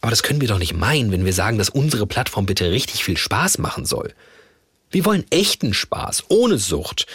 [0.00, 3.02] Aber das können wir doch nicht meinen, wenn wir sagen, dass unsere Plattform bitte richtig
[3.02, 4.14] viel Spaß machen soll.
[4.90, 7.06] Wir wollen echten Spaß, ohne Sucht.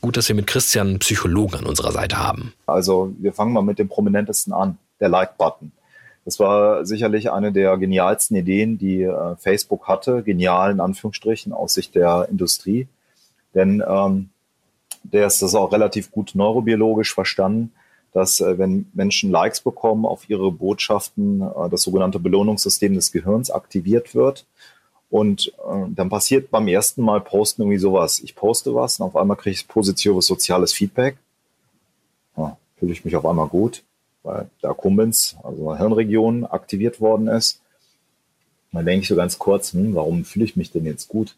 [0.00, 2.54] Gut, dass wir mit Christian einen Psychologen an unserer Seite haben.
[2.66, 5.72] Also wir fangen mal mit dem prominentesten an, der Like-Button.
[6.24, 11.74] Das war sicherlich eine der genialsten Ideen, die äh, Facebook hatte, genial in Anführungsstrichen aus
[11.74, 12.88] Sicht der Industrie.
[13.54, 14.30] Denn ähm,
[15.02, 17.72] der ist das auch relativ gut neurobiologisch verstanden,
[18.12, 23.50] dass äh, wenn Menschen Likes bekommen auf ihre Botschaften, äh, das sogenannte Belohnungssystem des Gehirns
[23.50, 24.46] aktiviert wird.
[25.10, 28.20] Und äh, dann passiert beim ersten Mal posten irgendwie sowas.
[28.20, 31.16] Ich poste was und auf einmal kriege ich positives soziales Feedback.
[32.36, 33.82] Ja, Fühle ich mich auf einmal gut,
[34.22, 37.60] weil da Kumbens, also Hirnregion, aktiviert worden ist.
[38.72, 41.34] Dann denke ich so ganz kurz, hm, warum fühle ich mich denn jetzt gut?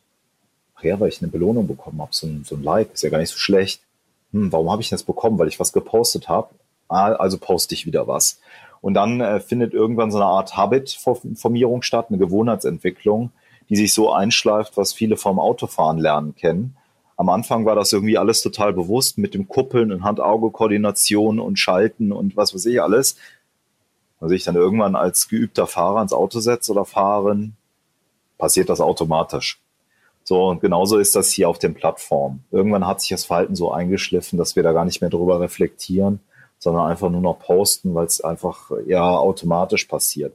[0.75, 3.11] Ach ja, weil ich eine Belohnung bekommen habe, so ein, so ein Like, ist ja
[3.11, 3.81] gar nicht so schlecht.
[4.33, 5.39] Hm, warum habe ich das bekommen?
[5.39, 6.51] Weil ich was gepostet habe.
[6.89, 8.39] Ah, also poste ich wieder was.
[8.83, 13.31] Und dann äh, findet irgendwann so eine Art Habit-Formierung statt, eine Gewohnheitsentwicklung,
[13.69, 16.77] die sich so einschleift, was viele vom Autofahren lernen kennen.
[17.17, 22.13] Am Anfang war das irgendwie alles total bewusst mit dem Kuppeln und Hand-Auge-Koordination und Schalten
[22.13, 23.17] und was weiß ich alles.
[24.21, 27.55] Also ich dann irgendwann als geübter Fahrer ins Auto setze oder Fahrerin,
[28.39, 29.61] passiert das automatisch.
[30.25, 32.45] So, und genauso ist das hier auf den Plattformen.
[32.51, 36.21] Irgendwann hat sich das Verhalten so eingeschliffen, dass wir da gar nicht mehr drüber reflektieren,
[36.59, 40.33] sondern einfach nur noch posten, weil es einfach ja automatisch passiert.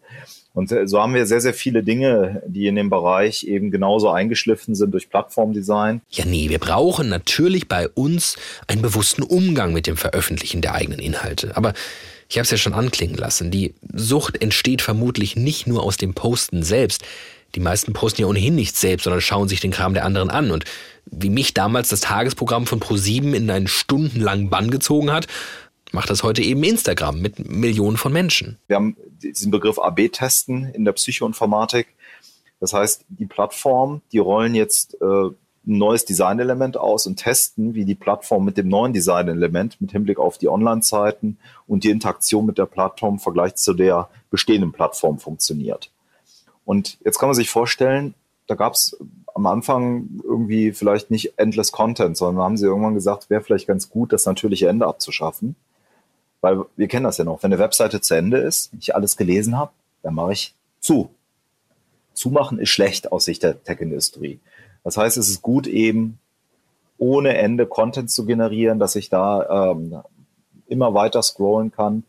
[0.58, 4.74] Und so haben wir sehr, sehr viele Dinge, die in dem Bereich eben genauso eingeschliffen
[4.74, 6.02] sind durch Plattformdesign.
[6.10, 10.98] Ja, nee, wir brauchen natürlich bei uns einen bewussten Umgang mit dem Veröffentlichen der eigenen
[10.98, 11.56] Inhalte.
[11.56, 11.74] Aber
[12.28, 16.16] ich habe es ja schon anklingen lassen, die Sucht entsteht vermutlich nicht nur aus dem
[16.16, 17.04] Posten selbst.
[17.54, 20.50] Die meisten posten ja ohnehin nicht selbst, sondern schauen sich den Kram der anderen an.
[20.50, 20.66] Und
[21.06, 25.28] wie mich damals das Tagesprogramm von Pro7 in einen stundenlangen Bann gezogen hat,
[25.92, 28.58] macht das heute eben Instagram mit Millionen von Menschen.
[28.68, 31.88] Wir haben diesen Begriff AB-Testen in der Psychoinformatik.
[32.60, 35.06] Das heißt, die Plattform, die rollen jetzt äh,
[35.68, 40.18] ein neues Designelement aus und testen, wie die Plattform mit dem neuen Designelement mit Hinblick
[40.18, 45.20] auf die Online-Zeiten und die Interaktion mit der Plattform im Vergleich zu der bestehenden Plattform
[45.20, 45.92] funktioniert.
[46.66, 48.14] Und jetzt kann man sich vorstellen,
[48.48, 48.98] da gab es
[49.36, 53.90] am Anfang irgendwie vielleicht nicht endless Content, sondern haben sie irgendwann gesagt, wäre vielleicht ganz
[53.90, 55.56] gut, das natürliche Ende abzuschaffen.
[56.42, 59.58] Weil wir kennen das ja noch, wenn eine Webseite zu Ende ist, ich alles gelesen
[59.58, 59.72] habe,
[60.04, 61.10] dann mache ich zu.
[62.14, 64.40] Zumachen ist schlecht aus Sicht der Tech-Industrie.
[64.84, 66.20] Das heißt, es ist gut eben
[66.98, 70.00] ohne Ende Content zu generieren, dass ich da ähm,
[70.68, 72.04] immer weiter scrollen kann.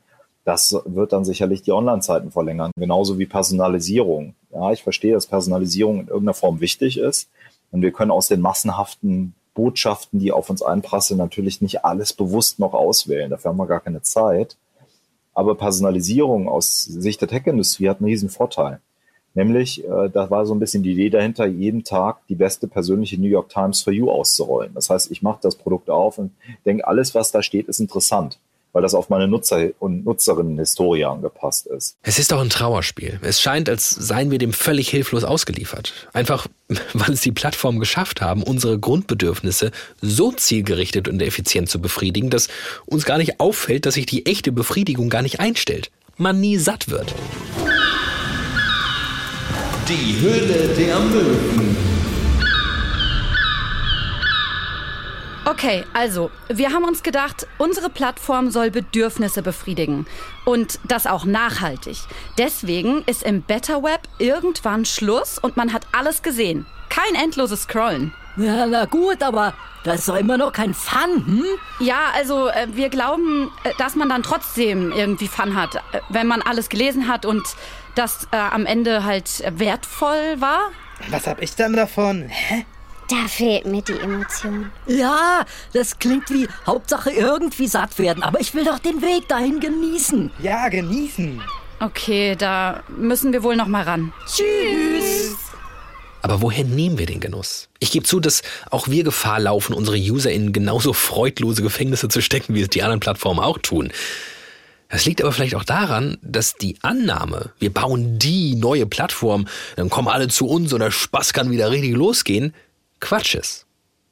[0.44, 4.34] Das wird dann sicherlich die Online-Zeiten verlängern, genauso wie Personalisierung.
[4.52, 7.28] Ja, ich verstehe, dass Personalisierung in irgendeiner Form wichtig ist.
[7.70, 12.60] Und wir können aus den massenhaften Botschaften, die auf uns einprasseln, natürlich nicht alles bewusst
[12.60, 13.28] noch auswählen.
[13.28, 14.56] Dafür haben wir gar keine Zeit.
[15.34, 18.80] Aber Personalisierung aus Sicht der Tech-Industrie hat einen riesen Vorteil.
[19.34, 23.20] Nämlich, äh, da war so ein bisschen die Idee dahinter, jeden Tag die beste persönliche
[23.20, 24.72] New York Times for You auszurollen.
[24.74, 26.30] Das heißt, ich mache das Produkt auf und
[26.64, 28.38] denke, alles, was da steht, ist interessant
[28.72, 31.96] weil das auf meine Nutzer- und Nutzerinnen-Historie angepasst ist.
[32.02, 33.18] Es ist doch ein Trauerspiel.
[33.22, 35.92] Es scheint, als seien wir dem völlig hilflos ausgeliefert.
[36.12, 36.46] Einfach,
[36.94, 42.48] weil es die Plattformen geschafft haben, unsere Grundbedürfnisse so zielgerichtet und effizient zu befriedigen, dass
[42.86, 45.90] uns gar nicht auffällt, dass sich die echte Befriedigung gar nicht einstellt.
[46.16, 47.14] Man nie satt wird.
[49.88, 51.97] Die Höhle der Möwen.
[55.48, 60.06] Okay, also, wir haben uns gedacht, unsere Plattform soll Bedürfnisse befriedigen.
[60.44, 61.96] Und das auch nachhaltig.
[62.36, 66.66] Deswegen ist im Better Web irgendwann Schluss und man hat alles gesehen.
[66.90, 68.12] Kein endloses Scrollen.
[68.36, 71.44] Ja, na gut, aber das ist doch immer noch kein Fun, hm?
[71.80, 76.26] Ja, also äh, wir glauben, äh, dass man dann trotzdem irgendwie Fun hat, äh, wenn
[76.26, 77.42] man alles gelesen hat und
[77.94, 80.72] das äh, am Ende halt wertvoll war.
[81.08, 82.28] Was hab ich dann davon?
[82.28, 82.66] Hä?
[83.08, 84.70] Da fehlt mir die Emotion.
[84.86, 89.60] Ja, das klingt wie Hauptsache irgendwie satt werden, aber ich will doch den Weg dahin
[89.60, 90.30] genießen.
[90.42, 91.40] Ja, genießen.
[91.80, 94.12] Okay, da müssen wir wohl noch mal ran.
[94.26, 95.36] Tschüss.
[96.20, 97.68] Aber woher nehmen wir den Genuss?
[97.78, 102.20] Ich gebe zu, dass auch wir Gefahr laufen, unsere User in genauso freudlose Gefängnisse zu
[102.20, 103.92] stecken, wie es die anderen Plattformen auch tun.
[104.90, 109.90] Das liegt aber vielleicht auch daran, dass die Annahme, wir bauen die neue Plattform, dann
[109.90, 112.54] kommen alle zu uns und der Spaß kann wieder richtig losgehen,
[113.00, 113.66] Quatsch ist.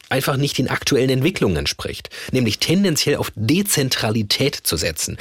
[0.09, 5.19] Einfach nicht den aktuellen Entwicklungen entspricht, nämlich tendenziell auf Dezentralität zu setzen.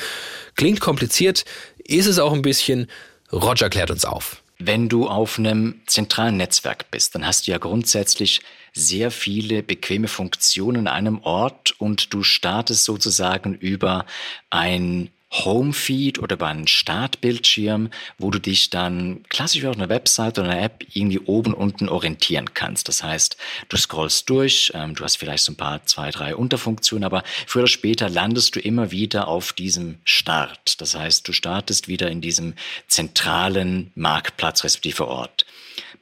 [0.56, 1.44] Klingt kompliziert,
[1.84, 2.88] ist es auch ein bisschen.
[3.32, 4.44] Roger klärt uns auf.
[4.60, 8.42] Wenn du auf einem zentralen Netzwerk bist, dann hast du ja grundsätzlich
[8.74, 14.06] sehr viele bequeme Funktionen an einem Ort und du startest sozusagen über
[14.50, 20.40] ein Homefeed oder über einen Startbildschirm, wo du dich dann klassisch wie auf einer Website
[20.40, 22.88] oder einer App irgendwie oben unten orientieren kannst.
[22.88, 23.38] Das heißt,
[23.70, 27.64] du scrollst durch, ähm, du hast vielleicht so ein paar, zwei, drei Unterfunktionen, aber früher
[27.64, 30.80] oder später landest du immer wieder auf diesem Start.
[30.80, 32.54] Das heißt, du startest wieder in diesem
[32.88, 35.46] zentralen Marktplatz respektive Ort.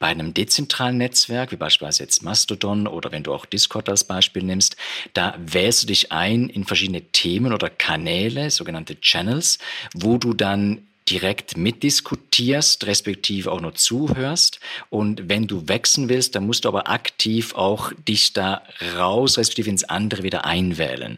[0.03, 4.43] Bei einem dezentralen Netzwerk, wie beispielsweise jetzt Mastodon oder wenn du auch Discord als Beispiel
[4.43, 4.75] nimmst,
[5.13, 9.59] da wählst du dich ein in verschiedene Themen oder Kanäle, sogenannte Channels,
[9.93, 14.59] wo du dann direkt mitdiskutierst, respektive auch nur zuhörst.
[14.89, 18.63] Und wenn du wechseln willst, dann musst du aber aktiv auch dich da
[18.97, 21.17] raus, respektive ins andere wieder einwählen.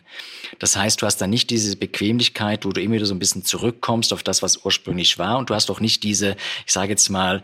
[0.59, 3.45] Das heißt, du hast dann nicht diese Bequemlichkeit, wo du immer wieder so ein bisschen
[3.45, 5.39] zurückkommst auf das, was ursprünglich war.
[5.39, 6.35] Und du hast auch nicht diese,
[6.67, 7.41] ich sage jetzt mal,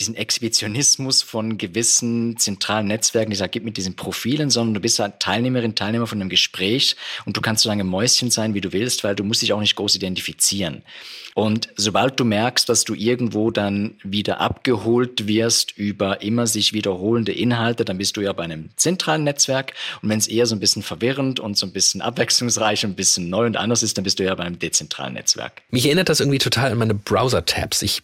[0.00, 5.02] diesen Exhibitionismus von gewissen zentralen Netzwerken, die sagt, gib mit diesen Profilen, sondern du bist
[5.18, 9.04] Teilnehmerin, Teilnehmer von einem Gespräch und du kannst so lange Mäuschen sein, wie du willst,
[9.04, 10.82] weil du musst dich auch nicht groß identifizieren.
[11.38, 17.30] Und sobald du merkst, dass du irgendwo dann wieder abgeholt wirst über immer sich wiederholende
[17.30, 19.72] Inhalte, dann bist du ja bei einem zentralen Netzwerk.
[20.02, 22.96] Und wenn es eher so ein bisschen verwirrend und so ein bisschen abwechslungsreich und ein
[22.96, 25.62] bisschen neu und anders ist, dann bist du ja bei einem dezentralen Netzwerk.
[25.70, 27.82] Mich erinnert das irgendwie total an meine Browser-Tabs.
[27.82, 28.02] Ich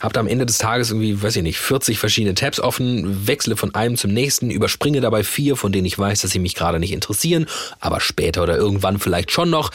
[0.00, 3.54] habe da am Ende des Tages irgendwie, weiß ich nicht, 40 verschiedene Tabs offen, wechsle
[3.54, 6.80] von einem zum nächsten, überspringe dabei vier, von denen ich weiß, dass sie mich gerade
[6.80, 7.46] nicht interessieren,
[7.78, 9.70] aber später oder irgendwann vielleicht schon noch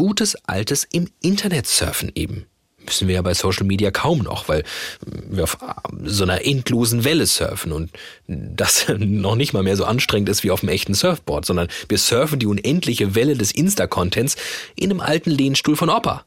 [0.00, 2.46] gutes altes im Internet surfen eben.
[2.86, 4.64] Müssen wir ja bei Social Media kaum noch, weil
[5.04, 5.58] wir auf
[6.04, 7.90] so einer endlosen Welle surfen und
[8.26, 11.98] das noch nicht mal mehr so anstrengend ist wie auf einem echten Surfboard, sondern wir
[11.98, 14.36] surfen die unendliche Welle des Insta-Contents
[14.74, 16.24] in einem alten Lehnstuhl von Opa.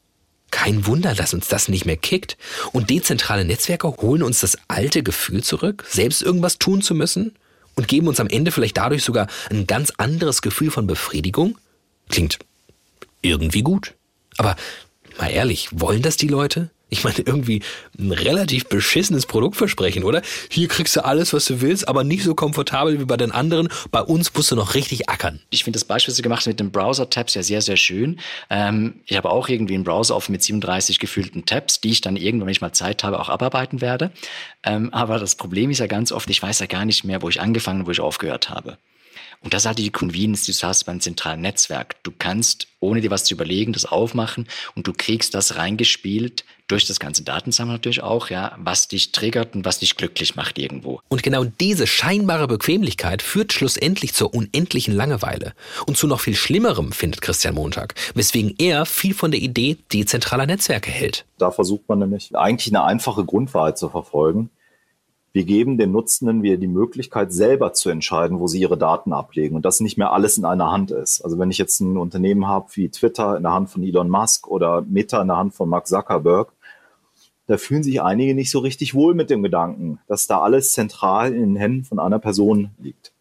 [0.52, 2.38] Kein Wunder, dass uns das nicht mehr kickt.
[2.74, 7.34] Und dezentrale Netzwerke holen uns das alte Gefühl zurück, selbst irgendwas tun zu müssen
[7.74, 11.58] und geben uns am Ende vielleicht dadurch sogar ein ganz anderes Gefühl von Befriedigung.
[12.08, 12.38] Klingt
[13.24, 13.96] irgendwie gut.
[14.38, 14.56] Aber
[15.18, 16.70] mal ehrlich, wollen das die Leute?
[16.94, 17.64] Ich meine, irgendwie
[17.98, 20.22] ein relativ beschissenes Produktversprechen, oder?
[20.52, 23.70] Hier kriegst du alles, was du willst, aber nicht so komfortabel wie bei den anderen.
[23.90, 25.40] Bei uns musst du noch richtig ackern.
[25.50, 28.20] Ich finde das Beispiel, was du gemacht hast mit den Browser-Tabs ja sehr, sehr schön.
[28.52, 32.16] Ähm, ich habe auch irgendwie einen Browser offen mit 37 gefühlten Tabs, die ich dann
[32.16, 34.12] irgendwann, wenn ich mal Zeit habe, auch abarbeiten werde.
[34.64, 37.30] Ähm, aber das Problem ist ja ganz oft, ich weiß ja gar nicht mehr, wo
[37.30, 38.78] ich angefangen und wo ich aufgehört habe.
[39.44, 42.02] Und das ist halt die Convenience, die du hast beim zentralen Netzwerk.
[42.04, 46.88] Du kannst, ohne dir was zu überlegen, das aufmachen und du kriegst das reingespielt durch
[46.88, 51.02] das ganze Datensammeln natürlich auch, ja, was dich triggert und was dich glücklich macht irgendwo.
[51.10, 55.54] Und genau diese scheinbare Bequemlichkeit führt schlussendlich zur unendlichen Langeweile.
[55.86, 60.46] Und zu noch viel Schlimmerem findet Christian Montag, weswegen er viel von der Idee dezentraler
[60.46, 61.26] Netzwerke hält.
[61.38, 64.50] Da versucht man nämlich eigentlich eine einfache Grundwahrheit zu verfolgen.
[65.34, 69.56] Wir geben den Nutzenden wieder die Möglichkeit, selber zu entscheiden, wo sie ihre Daten ablegen
[69.56, 71.22] und dass nicht mehr alles in einer Hand ist.
[71.22, 74.48] Also wenn ich jetzt ein Unternehmen habe wie Twitter in der Hand von Elon Musk
[74.48, 76.54] oder Meta in der Hand von Mark Zuckerberg,
[77.48, 81.34] da fühlen sich einige nicht so richtig wohl mit dem Gedanken, dass da alles zentral
[81.34, 83.12] in den Händen von einer Person liegt.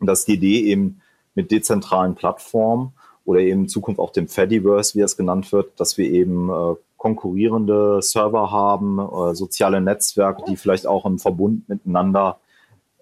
[0.00, 1.02] Und dass die Idee eben
[1.34, 2.94] mit dezentralen Plattformen
[3.26, 6.74] oder eben in Zukunft auch dem Fediverse, wie es genannt wird, dass wir eben äh,
[7.04, 12.38] konkurrierende Server haben, äh, soziale Netzwerke, die vielleicht auch im Verbund miteinander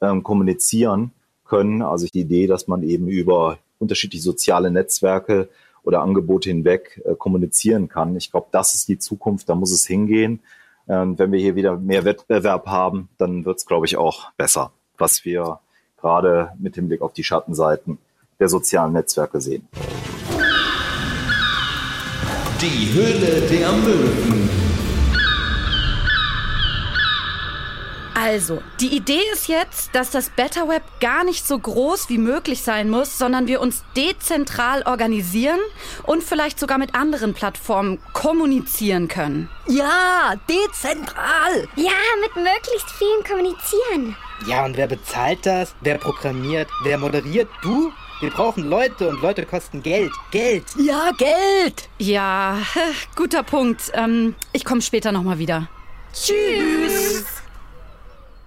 [0.01, 1.13] ähm, kommunizieren
[1.45, 1.83] können.
[1.83, 5.49] Also die Idee, dass man eben über unterschiedliche soziale Netzwerke
[5.85, 8.17] oder Angebote hinweg äh, kommunizieren kann.
[8.17, 10.41] Ich glaube, das ist die Zukunft, da muss es hingehen.
[10.89, 14.73] Ähm, wenn wir hier wieder mehr Wettbewerb haben, dann wird es, glaube ich, auch besser,
[14.99, 15.61] was wir
[16.01, 17.99] gerade mit dem Blick auf die Schattenseiten
[18.41, 19.69] der sozialen Netzwerke sehen.
[22.63, 24.49] Die Höhle der Möwen.
[28.15, 32.63] Also, die Idee ist jetzt, dass das Better Web gar nicht so groß wie möglich
[32.63, 35.59] sein muss, sondern wir uns dezentral organisieren
[36.05, 39.49] und vielleicht sogar mit anderen Plattformen kommunizieren können.
[39.67, 41.67] Ja, dezentral.
[41.75, 44.17] Ja, mit möglichst vielen kommunizieren.
[44.47, 45.75] Ja, und wer bezahlt das?
[45.81, 46.69] Wer programmiert?
[46.85, 47.49] Wer moderiert?
[47.61, 47.93] Du?
[48.23, 50.13] Wir brauchen Leute und Leute kosten Geld.
[50.31, 50.63] Geld.
[50.79, 51.89] Ja, Geld.
[51.99, 52.57] Ja,
[53.17, 53.91] guter Punkt.
[53.95, 55.69] Ähm, ich komme später nochmal wieder.
[56.15, 57.25] Tschüss.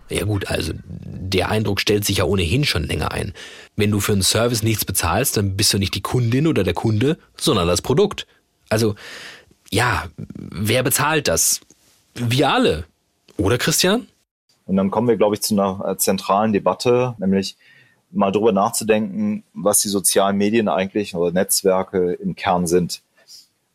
[0.07, 3.33] Ja gut, also der Eindruck stellt sich ja ohnehin schon länger ein.
[3.75, 6.73] Wenn du für einen Service nichts bezahlst, dann bist du nicht die Kundin oder der
[6.73, 8.27] Kunde, sondern das Produkt.
[8.69, 8.95] Also,
[9.71, 11.59] ja, wer bezahlt das?
[12.13, 12.85] Wir alle.
[13.35, 14.07] Oder Christian?
[14.67, 17.57] Und dann kommen wir, glaube ich, zu einer äh, zentralen Debatte, nämlich
[18.11, 23.01] mal drüber nachzudenken, was die sozialen Medien eigentlich oder Netzwerke im Kern sind.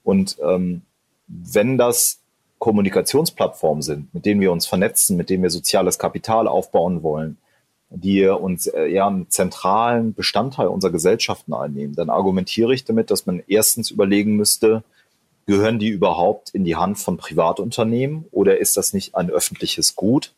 [0.03, 0.83] Und ähm,
[1.27, 2.21] wenn das
[2.59, 7.39] Kommunikationsplattformen sind, mit denen wir uns vernetzen, mit denen wir soziales Kapital aufbauen wollen,
[7.91, 13.27] die uns äh, ja einen zentralen Bestandteil unserer Gesellschaften einnehmen, dann argumentiere ich damit, dass
[13.27, 14.85] man erstens überlegen müsste,
[15.47, 20.33] gehören die überhaupt in die Hand von Privatunternehmen oder ist das nicht ein öffentliches Gut?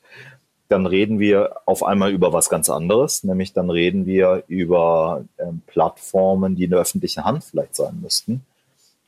[0.73, 5.61] Dann reden wir auf einmal über was ganz anderes, nämlich dann reden wir über ähm,
[5.66, 8.43] Plattformen, die in der öffentlichen Hand vielleicht sein müssten.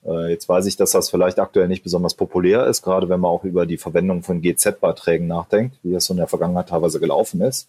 [0.06, 3.30] Äh, jetzt weiß ich, dass das vielleicht aktuell nicht besonders populär ist, gerade wenn man
[3.30, 7.40] auch über die Verwendung von GZ-Beiträgen nachdenkt, wie das so in der Vergangenheit teilweise gelaufen
[7.40, 7.68] ist.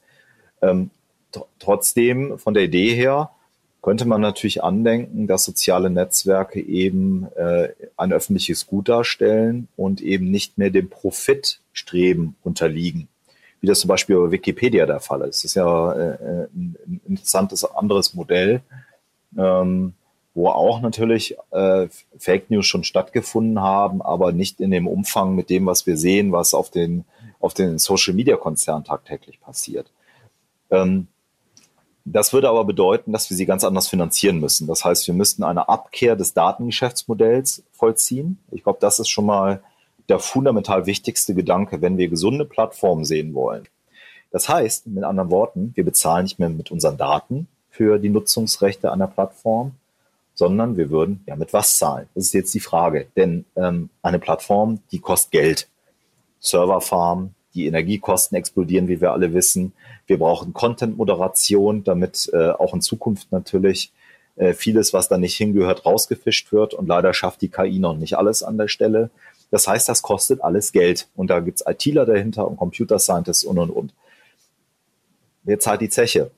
[0.61, 0.89] Ähm,
[1.59, 3.31] trotzdem, von der Idee her,
[3.81, 10.31] könnte man natürlich andenken, dass soziale Netzwerke eben äh, ein öffentliches Gut darstellen und eben
[10.31, 13.07] nicht mehr dem Profitstreben unterliegen,
[13.65, 15.43] wie das zum Beispiel bei Wikipedia der Fall ist.
[15.43, 18.61] Das ist ja äh, ein interessantes anderes Modell,
[19.35, 19.93] ähm,
[20.35, 21.87] wo auch natürlich äh,
[22.19, 26.31] Fake News schon stattgefunden haben, aber nicht in dem Umfang mit dem, was wir sehen,
[26.31, 27.05] was auf den,
[27.39, 29.87] auf den Social-Media-Konzernen tagtäglich passiert.
[30.69, 31.07] Ähm,
[32.03, 34.67] das würde aber bedeuten, dass wir sie ganz anders finanzieren müssen.
[34.67, 38.37] Das heißt, wir müssten eine Abkehr des Datengeschäftsmodells vollziehen.
[38.51, 39.63] Ich glaube, das ist schon mal
[40.09, 43.67] der fundamental wichtigste Gedanke, wenn wir gesunde Plattformen sehen wollen.
[44.31, 48.91] Das heißt, mit anderen Worten, wir bezahlen nicht mehr mit unseren Daten für die Nutzungsrechte
[48.91, 49.73] einer Plattform,
[50.33, 52.07] sondern wir würden ja mit was zahlen?
[52.13, 53.07] Das ist jetzt die Frage.
[53.15, 55.67] Denn ähm, eine Plattform, die kostet Geld.
[56.39, 59.73] Serverfarm, die Energiekosten explodieren, wie wir alle wissen.
[60.05, 63.91] Wir brauchen Content-Moderation, damit äh, auch in Zukunft natürlich
[64.35, 66.73] äh, vieles, was da nicht hingehört, rausgefischt wird.
[66.73, 69.09] Und leider schafft die KI noch nicht alles an der Stelle.
[69.51, 71.07] Das heißt, das kostet alles Geld.
[71.15, 73.93] Und da gibt's ITler dahinter und Computer Scientists und, und, und.
[75.43, 76.31] Wer zahlt die Zeche?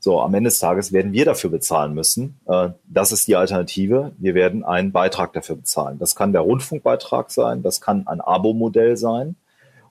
[0.00, 2.38] So, am Ende des Tages werden wir dafür bezahlen müssen.
[2.46, 4.12] Äh, das ist die Alternative.
[4.18, 5.98] Wir werden einen Beitrag dafür bezahlen.
[5.98, 9.34] Das kann der Rundfunkbeitrag sein, das kann ein Abo-Modell sein.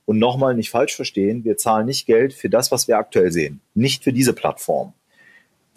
[0.06, 3.60] Und nochmal nicht falsch verstehen, wir zahlen nicht Geld für das, was wir aktuell sehen.
[3.74, 4.94] Nicht für diese Plattform.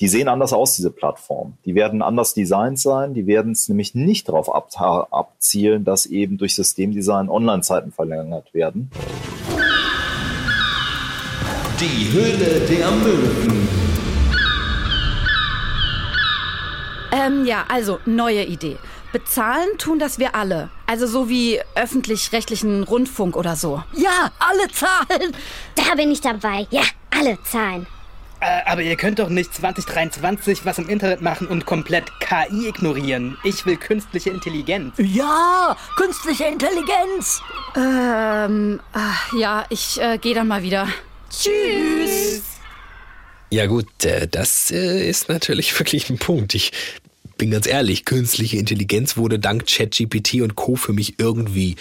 [0.00, 1.58] Die sehen anders aus, diese Plattform.
[1.66, 3.12] Die werden anders designt sein.
[3.12, 4.70] Die werden es nämlich nicht darauf ab
[5.10, 8.90] abzielen, dass eben durch Systemdesign Online-Zeiten verlängert werden.
[11.78, 13.68] Die Höhle der Möwen.
[17.12, 18.76] Ähm, ja, also neue Idee.
[19.12, 20.70] Bezahlen tun das wir alle.
[20.86, 23.82] Also so wie öffentlich-rechtlichen Rundfunk oder so.
[23.94, 25.34] Ja, alle zahlen.
[25.74, 26.66] Da bin ich dabei.
[26.70, 27.86] Ja, alle zahlen.
[28.40, 33.36] Äh, aber ihr könnt doch nicht 2023 was im Internet machen und komplett KI ignorieren.
[33.44, 34.94] Ich will künstliche Intelligenz.
[34.98, 37.42] Ja, künstliche Intelligenz.
[37.76, 40.88] Ähm, ach, ja, ich äh, gehe dann mal wieder.
[41.30, 42.42] Tschüss.
[43.50, 46.54] Ja gut, äh, das äh, ist natürlich wirklich ein Punkt.
[46.54, 46.72] Ich
[47.36, 50.76] bin ganz ehrlich, künstliche Intelligenz wurde dank ChatGPT und Co.
[50.76, 51.76] für mich irgendwie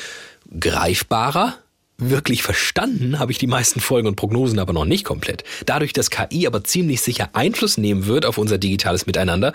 [0.60, 1.58] greifbarer.
[2.02, 5.44] Wirklich verstanden habe ich die meisten Folgen und Prognosen aber noch nicht komplett.
[5.66, 9.52] Dadurch, dass KI aber ziemlich sicher Einfluss nehmen wird auf unser digitales Miteinander,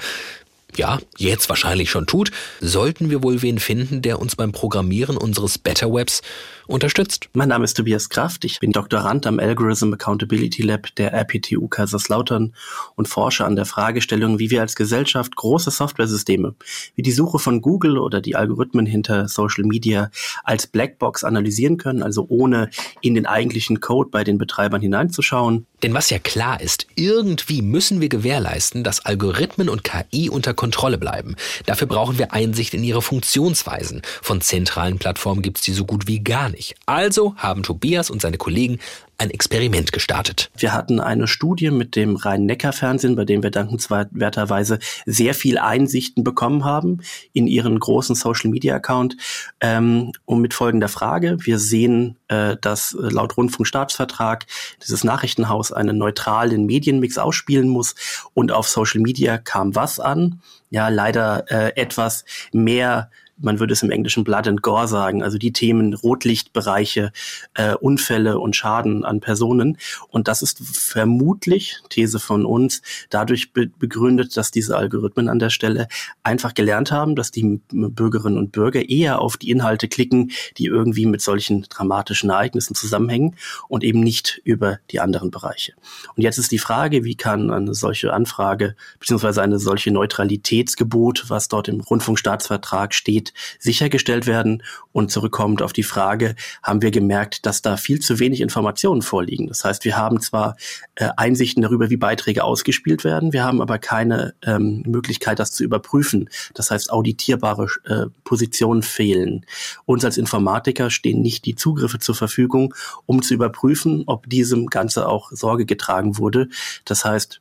[0.77, 5.57] ja, jetzt wahrscheinlich schon tut, sollten wir wohl wen finden, der uns beim Programmieren unseres
[5.57, 6.21] Better Webs
[6.67, 7.29] unterstützt.
[7.33, 8.45] Mein Name ist Tobias Kraft.
[8.45, 12.55] Ich bin Doktorand am Algorithm Accountability Lab der RPTU Kaiserslautern
[12.97, 16.55] und forsche an der Fragestellung, wie wir als Gesellschaft große Softwaresysteme
[16.95, 20.11] wie die Suche von Google oder die Algorithmen hinter Social Media
[20.43, 25.67] als Blackbox analysieren können, also ohne in den eigentlichen Code bei den Betreibern hineinzuschauen.
[25.83, 30.97] Denn was ja klar ist, irgendwie müssen wir gewährleisten, dass Algorithmen und KI unter Kontrolle
[30.97, 31.37] bleiben.
[31.67, 34.03] Dafür brauchen wir Einsicht in ihre Funktionsweisen.
[34.23, 36.54] Von zentralen Plattformen gibt es die so gut wie gar nicht.
[36.87, 38.79] Also haben Tobias und seine Kollegen
[39.19, 40.51] ein Experiment gestartet.
[40.57, 46.65] Wir hatten eine Studie mit dem Rhein-Neckar-Fernsehen, bei dem wir dankenswerterweise sehr viel Einsichten bekommen
[46.65, 47.01] haben
[47.33, 49.17] in ihren großen Social-Media-Account.
[49.61, 51.37] Ähm, und mit folgender Frage.
[51.41, 54.47] Wir sehen, äh, dass laut Rundfunkstaatsvertrag
[54.83, 57.95] dieses Nachrichtenhaus einen neutralen Medienmix ausspielen muss.
[58.35, 60.41] Und auf Social Media kam was an?
[60.71, 65.39] Ja, leider äh, etwas mehr man würde es im Englischen Blood and Gore sagen, also
[65.39, 67.13] die Themen Rotlichtbereiche,
[67.55, 69.79] äh, Unfälle und Schaden an Personen.
[70.09, 75.51] Und das ist vermutlich, These von uns, dadurch be begründet, dass diese Algorithmen an der
[75.51, 75.89] Stelle
[76.23, 81.07] einfach gelernt haben, dass die Bürgerinnen und Bürger eher auf die Inhalte klicken, die irgendwie
[81.07, 83.37] mit solchen dramatischen Ereignissen zusammenhängen
[83.69, 85.73] und eben nicht über die anderen Bereiche.
[86.17, 91.49] Und jetzt ist die Frage, wie kann eine solche Anfrage beziehungsweise eine solche Neutralitätsgebot, was
[91.49, 94.63] dort im Rundfunkstaatsvertrag steht, Qualität sichergestellt werden.
[94.93, 99.49] Und zurückkommt auf die Frage, haben wir gemerkt, dass da viel zu wenig Informationen vorliegen.
[99.49, 100.57] Das heißt, wir haben zwar
[100.95, 105.65] äh, Einsichten darüber, wie Beiträge ausgespielt werden, wir haben aber keine ähm, Möglichkeit, das zu
[105.65, 106.29] überprüfen.
[106.55, 109.47] Das heißt, auditierbare äh, Positionen fehlen.
[109.85, 112.75] Uns als Informatiker stehen nicht die Zugriffe zur Verfügung,
[113.07, 116.49] um zu überprüfen, ob diesem Ganze auch Sorge getragen wurde.
[116.85, 117.41] Das heißt,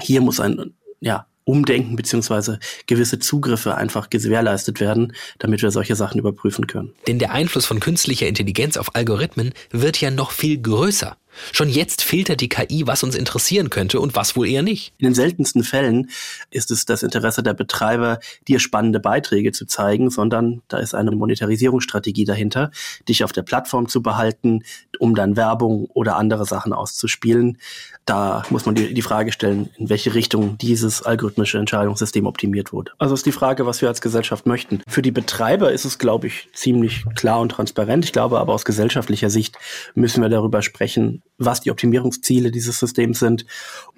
[0.00, 6.18] hier muss ein ja, Umdenken beziehungsweise gewisse Zugriffe einfach gewährleistet werden, damit wir solche Sachen
[6.18, 6.92] überprüfen können.
[7.06, 11.16] Denn der Einfluss von künstlicher Intelligenz auf Algorithmen wird ja noch viel größer.
[11.52, 14.92] Schon jetzt filtert die KI, was uns interessieren könnte und was wohl eher nicht.
[14.98, 16.10] In den seltensten Fällen
[16.50, 18.18] ist es das Interesse der Betreiber,
[18.48, 22.70] dir spannende Beiträge zu zeigen, sondern da ist eine Monetarisierungsstrategie dahinter,
[23.08, 24.62] dich auf der Plattform zu behalten,
[24.98, 27.58] um dann Werbung oder andere Sachen auszuspielen.
[28.06, 32.92] Da muss man die, Frage stellen, in welche Richtung dieses algorithmische Entscheidungssystem optimiert wurde.
[32.98, 34.82] Also ist die Frage, was wir als Gesellschaft möchten.
[34.86, 38.04] Für die Betreiber ist es, glaube ich, ziemlich klar und transparent.
[38.04, 39.56] Ich glaube aber aus gesellschaftlicher Sicht
[39.94, 43.46] müssen wir darüber sprechen, was die Optimierungsziele dieses Systems sind.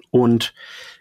[0.09, 0.53] Und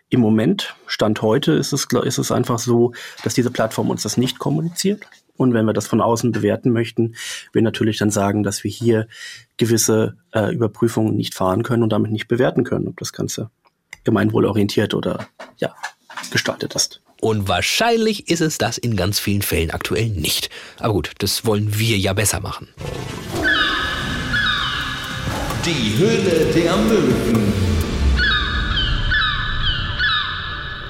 [0.09, 2.93] im Moment, Stand heute, ist es, ist es einfach so,
[3.25, 5.05] dass diese Plattform uns das nicht kommuniziert.
[5.37, 7.15] Und wenn wir das von außen bewerten möchten,
[7.53, 9.07] wir natürlich dann sagen, dass wir hier
[9.57, 13.51] gewisse äh, Überprüfungen nicht fahren können und damit nicht bewerten können, ob das Ganze
[14.05, 15.75] gemeinwohlorientiert oder ja,
[16.31, 17.03] gestaltet ist.
[17.21, 20.51] Und wahrscheinlich ist es das in ganz vielen Fällen aktuell nicht.
[20.79, 22.69] Aber gut, das wollen wir ja besser machen.
[25.67, 27.53] Die Höhle der Möwen.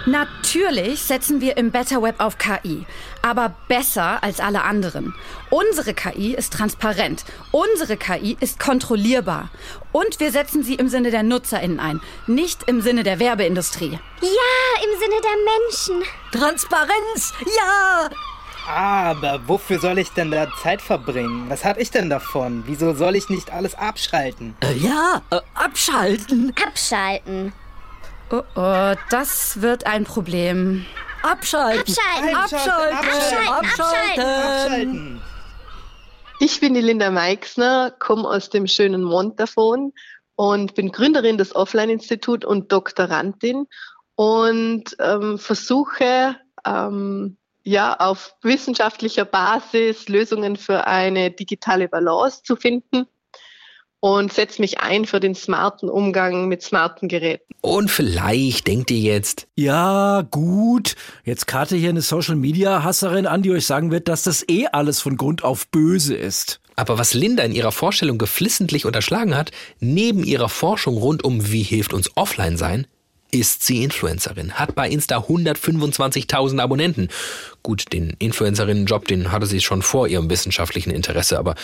[0.05, 2.85] Natürlich setzen wir im Better Web auf KI,
[3.23, 5.15] aber besser als alle anderen.
[5.49, 9.49] Unsere KI ist transparent, unsere KI ist kontrollierbar
[9.93, 13.99] und wir setzen sie im Sinne der Nutzerinnen ein, nicht im Sinne der Werbeindustrie.
[14.21, 16.11] Ja, im Sinne der Menschen.
[16.33, 18.11] Transparenz, ja!
[18.67, 21.47] Aber wofür soll ich denn da Zeit verbringen?
[21.49, 22.65] Was hab ich denn davon?
[22.67, 24.57] Wieso soll ich nicht alles abschalten?
[24.61, 26.53] Äh, ja, äh, abschalten.
[26.67, 27.53] Abschalten.
[28.31, 30.85] Oh oh, das wird ein Problem.
[31.23, 31.95] Abschalten.
[32.35, 32.37] Abschalten.
[32.37, 32.97] Abschalten.
[32.97, 33.49] Abschalten.
[33.49, 34.25] Abschalten.
[34.25, 35.21] Abschalten.
[36.41, 39.93] Ich bin die Linda Meixner, komme aus dem schönen Montafon
[40.35, 43.67] und bin Gründerin des Offline-Institut und Doktorandin
[44.17, 46.37] und ähm, versuche
[46.67, 53.07] ähm, ja auf wissenschaftlicher Basis Lösungen für eine digitale Balance zu finden
[54.01, 57.55] und setze mich ein für den smarten Umgang mit smarten Geräten.
[57.63, 60.95] Und vielleicht denkt ihr jetzt, Ja, gut.
[61.25, 65.17] Jetzt karte hier eine Social-Media-Hasserin an, die euch sagen wird, dass das eh alles von
[65.17, 66.61] Grund auf böse ist.
[66.77, 69.51] aber was Linda in ihrer Vorstellung geflissentlich unterschlagen hat,
[69.81, 72.87] neben ihrer Forschung rund um wie hilft uns offline sein,
[73.31, 77.09] ist sie Influencerin, hat bei Insta 125.000 Abonnenten.
[77.63, 81.55] Gut, den Influencerinnen-Job, den hatte sie schon vor ihrem wissenschaftlichen Interesse, aber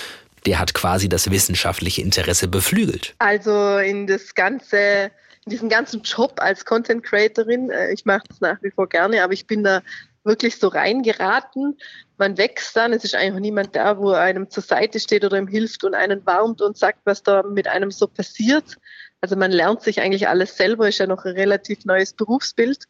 [0.47, 3.15] der hat quasi das wissenschaftliche Interesse beflügelt.
[3.19, 5.11] Also in das ganze,
[5.47, 9.23] in diesen ganzen Job als Content Creatorin, äh, ich mache das nach wie vor gerne,
[9.23, 9.83] aber ich bin da
[10.25, 11.77] wirklich so reingeraten.
[12.19, 15.49] Man wächst dann, es ist eigentlich niemand da, wo einem zur Seite steht oder ihm
[15.49, 18.77] hilft und einen warmt und sagt, was da mit einem so passiert.
[19.23, 22.89] Also man lernt sich eigentlich alles selber, ist ja noch ein relativ neues Berufsbild.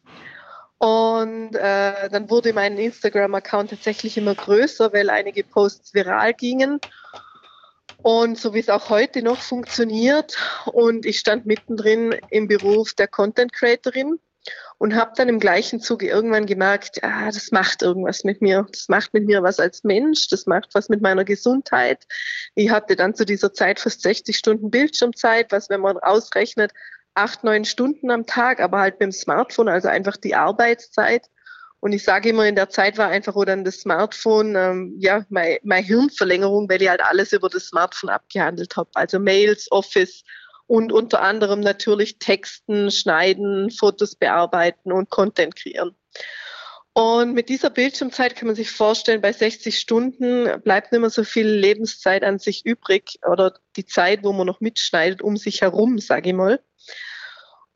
[0.79, 6.81] Und äh, dann wurde mein Instagram-Account tatsächlich immer größer, weil einige Posts viral gingen.
[8.01, 10.35] Und so wie es auch heute noch funktioniert.
[10.65, 14.19] Und ich stand mittendrin im Beruf der Content Creatorin
[14.83, 18.67] und habe dann im gleichen Zuge irgendwann gemerkt, ja, das macht irgendwas mit mir.
[18.69, 22.03] Das macht mit mir was als Mensch, das macht was mit meiner Gesundheit.
[22.53, 26.73] Ich hatte dann zu dieser Zeit fast 60 Stunden Bildschirmzeit, was, wenn man ausrechnet,
[27.13, 31.29] acht, neun Stunden am Tag, aber halt mit dem Smartphone, also einfach die Arbeitszeit.
[31.79, 35.25] Und ich sage immer, in der Zeit war einfach oder dann das Smartphone, ähm, ja,
[35.29, 38.89] meine, meine Hirnverlängerung, weil ich halt alles über das Smartphone abgehandelt habe.
[38.95, 40.25] Also Mails, Office
[40.67, 45.95] und unter anderem natürlich Texten, Schneiden, Fotos bearbeiten und Content kreieren.
[46.93, 51.23] Und mit dieser Bildschirmzeit kann man sich vorstellen, bei 60 Stunden bleibt nicht mehr so
[51.23, 55.97] viel Lebenszeit an sich übrig oder die Zeit, wo man noch mitschneidet, um sich herum,
[55.97, 56.63] sage ich mal.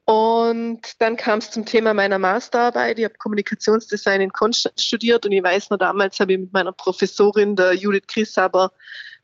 [0.06, 3.00] Und dann kam es zum Thema meiner Masterarbeit.
[3.00, 6.72] Ich habe Kommunikationsdesign in Konstanz studiert und ich weiß noch, damals habe ich mit meiner
[6.72, 8.72] Professorin, der Judith Chrisaber,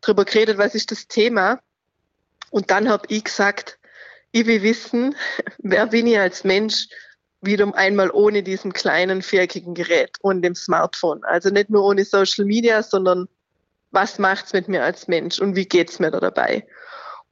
[0.02, 1.62] darüber geredet, was ist das Thema.
[2.54, 3.80] Und dann habe ich gesagt,
[4.32, 5.16] ich will wissen,
[5.58, 6.88] wer bin ich als Mensch,
[7.42, 11.26] wieder einmal ohne diesen kleinen viereckigen Gerät und dem Smartphone.
[11.26, 13.28] Also nicht nur ohne Social Media, sondern
[13.92, 16.66] was macht's mit mir als Mensch und wie geht's mir da dabei?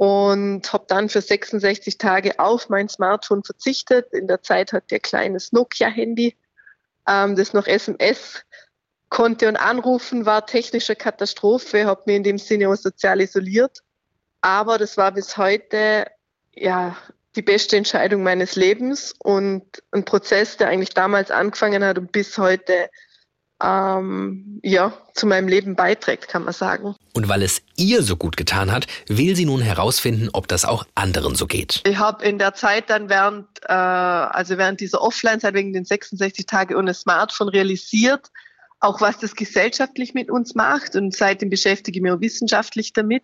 [0.02, 4.12] und habe dann für 66 Tage auf mein Smartphone verzichtet.
[4.14, 6.36] In der Zeit hat der kleines Nokia-Handy,
[7.08, 8.44] ähm, das noch SMS
[9.10, 13.84] konnte und anrufen, war technische Katastrophe, habe mich in dem Sinne auch sozial isoliert.
[14.42, 16.08] Aber das war bis heute
[16.54, 16.98] ja
[17.36, 22.38] die beste Entscheidung meines Lebens und ein Prozess, der eigentlich damals angefangen hat und bis
[22.38, 22.90] heute
[23.64, 26.96] ähm, ja, zu meinem Leben beiträgt, kann man sagen.
[27.14, 30.86] Und weil es ihr so gut getan hat, will sie nun herausfinden, ob das auch
[30.96, 31.82] anderen so geht.
[31.86, 36.46] Ich habe in der Zeit dann während, äh, also während dieser Offline-Zeit wegen den 66
[36.46, 38.32] Tage ohne Smartphone realisiert,
[38.80, 40.96] auch was das gesellschaftlich mit uns macht.
[40.96, 43.24] Und seitdem beschäftige ich mich auch wissenschaftlich damit.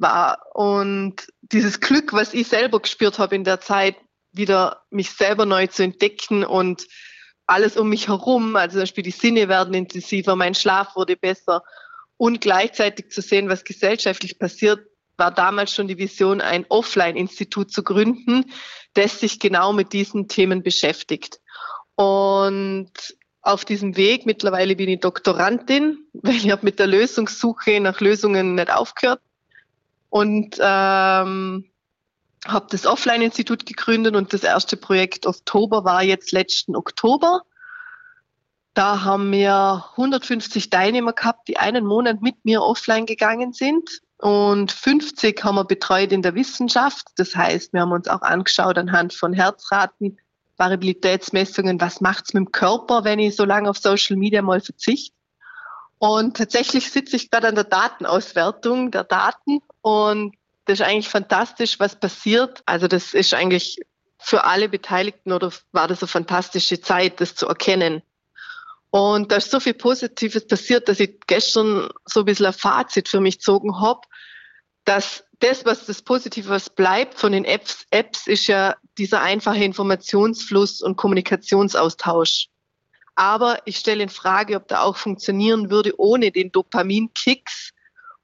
[0.00, 0.38] War.
[0.54, 3.96] Und dieses Glück, was ich selber gespürt habe in der Zeit,
[4.32, 6.86] wieder mich selber neu zu entdecken und
[7.46, 11.62] alles um mich herum, also zum Beispiel die Sinne werden intensiver, mein Schlaf wurde besser
[12.18, 14.80] und gleichzeitig zu sehen, was gesellschaftlich passiert,
[15.16, 18.52] war damals schon die Vision, ein Offline-Institut zu gründen,
[18.94, 21.40] das sich genau mit diesen Themen beschäftigt.
[21.96, 22.92] Und
[23.40, 28.54] auf diesem Weg, mittlerweile bin ich Doktorandin, weil ich habe mit der Lösungssuche nach Lösungen
[28.54, 29.20] nicht aufgehört
[30.10, 31.70] und ähm,
[32.46, 37.42] habe das Offline-Institut gegründet und das erste Projekt Oktober war jetzt letzten Oktober.
[38.74, 44.72] Da haben wir 150 Teilnehmer gehabt, die einen Monat mit mir offline gegangen sind und
[44.72, 47.06] 50 haben wir betreut in der Wissenschaft.
[47.16, 50.18] Das heißt, wir haben uns auch angeschaut anhand von Herzraten,
[50.56, 55.17] Variabilitätsmessungen, was macht's mit dem Körper, wenn ich so lange auf Social Media mal verzichte.
[55.98, 60.34] Und tatsächlich sitze ich gerade an der Datenauswertung der Daten und
[60.64, 62.62] das ist eigentlich fantastisch, was passiert.
[62.66, 63.80] Also das ist eigentlich
[64.18, 68.02] für alle Beteiligten oder war das eine fantastische Zeit, das zu erkennen.
[68.90, 73.08] Und da ist so viel Positives passiert, dass ich gestern so ein bisschen ein Fazit
[73.08, 74.00] für mich gezogen habe,
[74.84, 79.62] dass das, was das Positive, was bleibt von den Apps, Apps ist ja dieser einfache
[79.62, 82.48] Informationsfluss und Kommunikationsaustausch.
[83.18, 87.72] Aber ich stelle in Frage, ob der auch funktionieren würde ohne den Dopaminkicks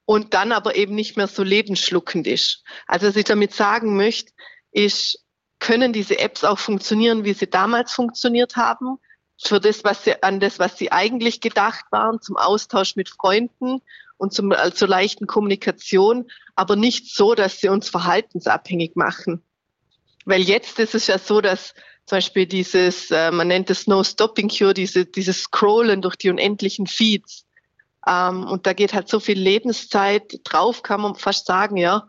[0.05, 2.63] und dann aber eben nicht mehr so lebensschluckend ist.
[2.87, 4.31] Also was ich damit sagen möchte,
[4.71, 5.19] ist,
[5.59, 8.99] können diese Apps auch funktionieren, wie sie damals funktioniert haben,
[9.43, 13.81] für das, was sie, an das, was sie eigentlich gedacht waren, zum Austausch mit Freunden
[14.17, 19.43] und zum, äh, zur leichten Kommunikation, aber nicht so, dass sie uns verhaltensabhängig machen.
[20.25, 21.75] Weil jetzt ist es ja so, dass
[22.07, 26.31] zum Beispiel dieses, äh, man nennt es No Stopping Cure, diese, dieses Scrollen durch die
[26.31, 27.47] unendlichen Feeds.
[28.07, 32.07] Ähm, und da geht halt so viel Lebenszeit drauf, kann man fast sagen, ja.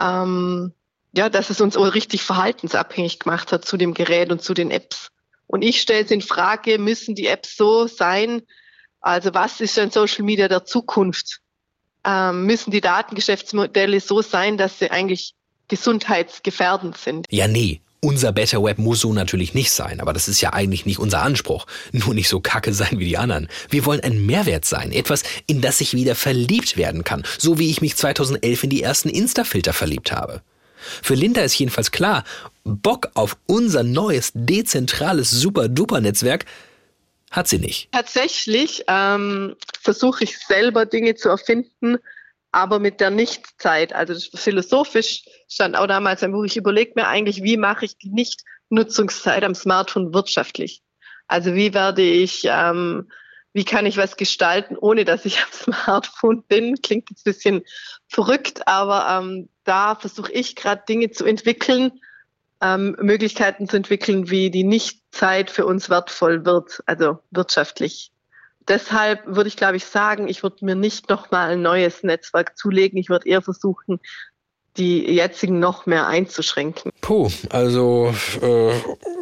[0.00, 0.72] Ähm,
[1.12, 4.70] ja, dass es uns auch richtig verhaltensabhängig gemacht hat zu dem Gerät und zu den
[4.70, 5.10] Apps.
[5.46, 8.42] Und ich stelle es in Frage, müssen die Apps so sein,
[9.00, 11.40] also was ist denn Social Media der Zukunft?
[12.04, 15.34] Ähm, müssen die Datengeschäftsmodelle so sein, dass sie eigentlich
[15.68, 17.26] gesundheitsgefährdend sind?
[17.30, 17.80] Ja, nee.
[18.00, 21.22] Unser Better Web muss so natürlich nicht sein, aber das ist ja eigentlich nicht unser
[21.22, 21.66] Anspruch.
[21.90, 23.48] Nur nicht so kacke sein wie die anderen.
[23.70, 27.70] Wir wollen ein Mehrwert sein, etwas, in das ich wieder verliebt werden kann, so wie
[27.70, 30.42] ich mich 2011 in die ersten Insta-Filter verliebt habe.
[31.02, 32.22] Für Linda ist jedenfalls klar,
[32.64, 36.44] Bock auf unser neues, dezentrales Super-Duper-Netzwerk
[37.30, 37.90] hat sie nicht.
[37.92, 41.98] Tatsächlich ähm, versuche ich selber Dinge zu erfinden,
[42.52, 43.92] aber mit der Nichtzeit.
[43.92, 48.10] Also philosophisch stand auch damals ein Buch, ich überlege mir eigentlich, wie mache ich die
[48.10, 50.82] Nichtnutzungszeit am Smartphone wirtschaftlich?
[51.26, 53.10] Also wie werde ich, ähm,
[53.52, 56.80] wie kann ich was gestalten, ohne dass ich am Smartphone bin?
[56.80, 57.62] Klingt jetzt ein bisschen
[58.08, 62.00] verrückt, aber ähm, da versuche ich gerade Dinge zu entwickeln,
[62.60, 68.10] ähm, Möglichkeiten zu entwickeln, wie die Nichtzeit für uns wertvoll wird, also wirtschaftlich.
[68.68, 72.98] Deshalb würde ich, glaube ich, sagen, ich würde mir nicht nochmal ein neues Netzwerk zulegen.
[72.98, 74.00] Ich würde eher versuchen,
[74.76, 76.92] die jetzigen noch mehr einzuschränken.
[77.00, 78.72] Puh, also äh,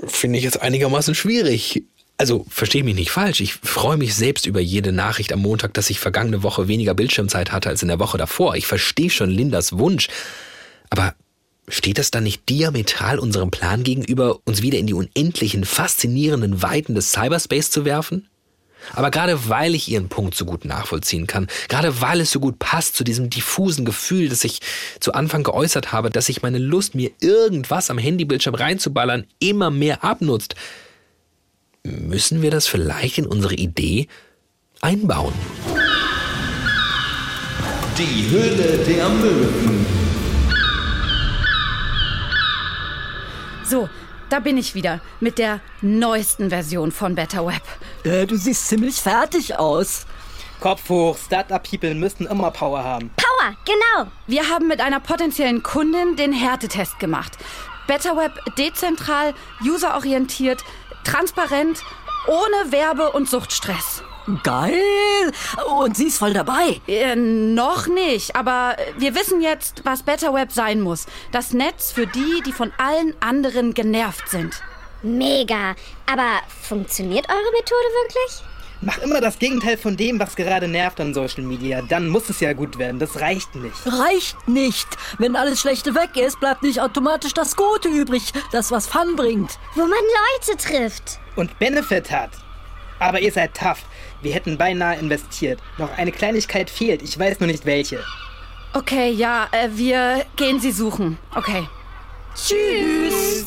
[0.07, 1.85] finde ich jetzt einigermaßen schwierig.
[2.19, 5.91] Also verstehe mich nicht falsch, ich freue mich selbst über jede Nachricht am Montag, dass
[5.91, 8.57] ich vergangene Woche weniger Bildschirmzeit hatte als in der Woche davor.
[8.57, 10.09] Ich verstehe schon Lindas Wunsch.
[10.89, 11.15] Aber
[11.69, 16.95] steht das dann nicht diametral unserem Plan gegenüber, uns wieder in die unendlichen, faszinierenden Weiten
[16.95, 18.29] des Cyberspace zu werfen?
[18.95, 22.59] Aber gerade weil ich Ihren Punkt so gut nachvollziehen kann, gerade weil es so gut
[22.59, 24.61] passt zu diesem diffusen Gefühl, das ich
[25.01, 30.05] zu Anfang geäußert habe, dass sich meine Lust, mir irgendwas am Handybildschirm reinzuballern, immer mehr
[30.05, 30.55] abnutzt,
[31.83, 34.09] müssen wir das vielleicht in unsere Idee
[34.81, 35.35] einbauen.
[37.99, 39.87] Die Höhle der Möwen.
[43.65, 43.89] So,
[44.37, 47.63] da bin ich wieder mit der neuesten Version von Better Web.
[48.05, 50.05] Äh, du siehst ziemlich fertig aus.
[50.61, 53.11] Kopf hoch, Startup-People müssen immer Power haben.
[53.17, 54.11] Power, genau.
[54.27, 57.33] Wir haben mit einer potenziellen Kundin den Härtetest gemacht.
[57.87, 59.33] Better Web dezentral,
[59.65, 60.63] userorientiert,
[61.03, 61.83] transparent,
[62.27, 64.03] ohne Werbe- und Suchtstress.
[64.43, 65.33] Geil!
[65.79, 66.81] Und sie ist voll dabei.
[66.89, 71.07] Äh, noch nicht, aber wir wissen jetzt, was Better Web sein muss.
[71.33, 74.61] Das Netz für die, die von allen anderen genervt sind.
[75.03, 75.77] Mega.
[76.07, 78.43] Aber funktioniert eure Methode wirklich?
[78.83, 81.81] Mach immer das Gegenteil von dem, was gerade nervt an Social Media.
[81.83, 82.99] Dann muss es ja gut werden.
[82.99, 83.75] Das reicht nicht.
[83.87, 84.87] Reicht nicht.
[85.19, 89.59] Wenn alles Schlechte weg ist, bleibt nicht automatisch das Gute übrig, das was Fun bringt.
[89.75, 91.21] Wo man Leute trifft.
[91.37, 92.31] Und Benefit hat.
[92.99, 93.83] Aber ihr seid tough.
[94.23, 95.61] Wir hätten beinahe investiert.
[95.79, 98.01] Noch eine Kleinigkeit fehlt, ich weiß nur nicht welche.
[98.73, 101.19] Okay, ja, äh, wir gehen sie suchen.
[101.35, 101.67] Okay.
[102.35, 103.47] Tschüss.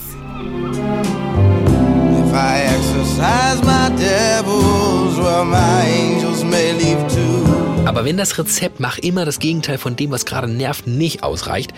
[2.18, 7.86] If I exercise my devils, well, my angels may leave too.
[7.86, 11.74] Aber wenn das Rezept mach immer das Gegenteil von dem, was gerade nervt, nicht ausreicht,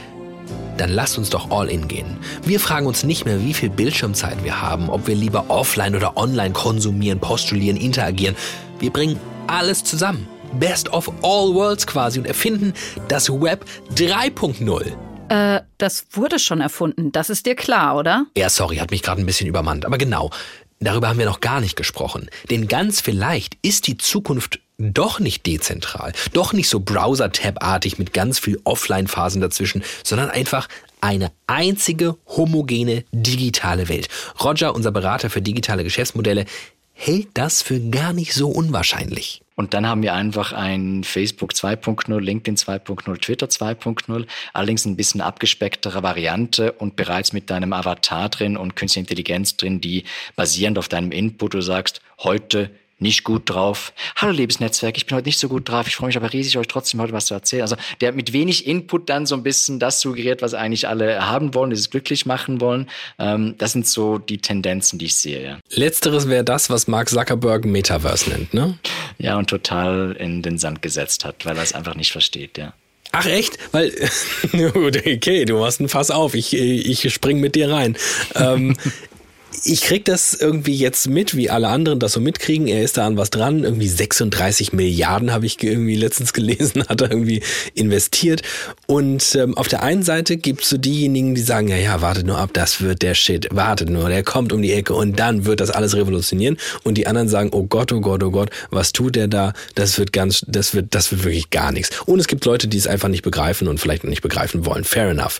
[0.82, 2.18] dann lasst uns doch all in gehen.
[2.44, 6.18] Wir fragen uns nicht mehr, wie viel Bildschirmzeit wir haben, ob wir lieber offline oder
[6.18, 8.36] online konsumieren, postulieren, interagieren.
[8.80, 10.28] Wir bringen alles zusammen.
[10.54, 12.74] Best of all worlds quasi und erfinden
[13.08, 13.64] das Web
[13.94, 14.92] 3.0.
[15.30, 17.12] Äh, das wurde schon erfunden.
[17.12, 18.26] Das ist dir klar, oder?
[18.36, 19.86] Ja, sorry, hat mich gerade ein bisschen übermannt.
[19.86, 20.32] Aber genau,
[20.80, 22.28] darüber haben wir noch gar nicht gesprochen.
[22.50, 28.40] Denn ganz vielleicht ist die Zukunft doch nicht dezentral, doch nicht so Browser-Tab-artig mit ganz
[28.40, 30.68] viel Offline-Phasen dazwischen, sondern einfach
[31.00, 34.08] eine einzige homogene digitale Welt.
[34.44, 36.46] Roger, unser Berater für digitale Geschäftsmodelle,
[36.94, 39.42] hält das für gar nicht so unwahrscheinlich.
[39.56, 45.22] Und dann haben wir einfach ein Facebook 2.0, LinkedIn 2.0, Twitter 2.0, allerdings ein bisschen
[45.22, 50.04] abgespecktere Variante und bereits mit deinem Avatar drin und künstliche Intelligenz drin, die
[50.36, 52.70] basierend auf deinem Input du sagst, heute
[53.02, 53.93] nicht gut drauf.
[54.16, 55.88] Hallo liebes Netzwerk, ich bin heute nicht so gut drauf.
[55.88, 57.64] Ich freue mich aber riesig, euch trotzdem heute was zu erzählen.
[57.64, 61.54] Also der mit wenig Input dann so ein bisschen das suggeriert, was eigentlich alle haben
[61.54, 62.89] wollen, dieses glücklich machen wollen.
[63.18, 65.43] Ähm, das sind so die Tendenzen, die ich sehe.
[65.43, 65.60] Ja.
[65.72, 68.78] Letzteres wäre das, was Mark Zuckerberg Metaverse nennt, ne?
[69.18, 72.74] Ja, und total in den Sand gesetzt hat, weil er es einfach nicht versteht, ja.
[73.14, 73.58] Ach echt?
[73.74, 73.91] Weil,
[74.54, 77.97] okay, du machst ein Fass auf, ich, ich spring mit dir rein.
[78.36, 78.78] ähm,
[79.64, 82.68] ich krieg das irgendwie jetzt mit, wie alle anderen das so mitkriegen.
[82.68, 83.64] Er ist da an was dran.
[83.64, 87.41] Irgendwie 36 Milliarden habe ich irgendwie letztens gelesen, hat er irgendwie
[87.74, 88.41] investiert.
[88.88, 92.38] Und ähm, auf der einen Seite gibt's so diejenigen, die sagen, ja, ja, wartet nur
[92.38, 93.47] ab, das wird der Shit.
[93.51, 96.57] Wartet nur, der kommt um die Ecke und dann wird das alles revolutionieren.
[96.84, 99.53] Und die anderen sagen, oh Gott, oh Gott, oh Gott, was tut der da?
[99.76, 102.01] Das wird ganz, das wird, das wird wirklich gar nichts.
[102.05, 104.84] Und es gibt Leute, die es einfach nicht begreifen und vielleicht nicht begreifen wollen.
[104.84, 105.39] Fair enough.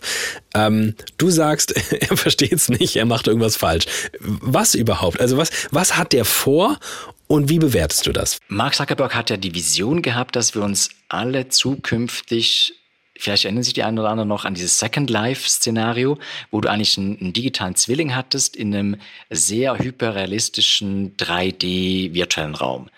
[0.54, 3.86] Ähm, du sagst, er versteht es nicht, er macht irgendwas falsch.
[4.20, 5.20] Was überhaupt?
[5.20, 6.78] Also was, was hat der vor
[7.26, 8.38] und wie bewertest du das?
[8.48, 12.74] Mark Zuckerberg hat ja die Vision gehabt, dass wir uns alle zukünftig
[13.18, 16.18] Vielleicht erinnern sich die einen oder anderen noch an dieses Second Life-Szenario,
[16.50, 18.96] wo du eigentlich einen, einen, digitalen Zwilling hattest in einem
[19.30, 22.88] sehr hyperrealistischen 3D-virtuellen Raum.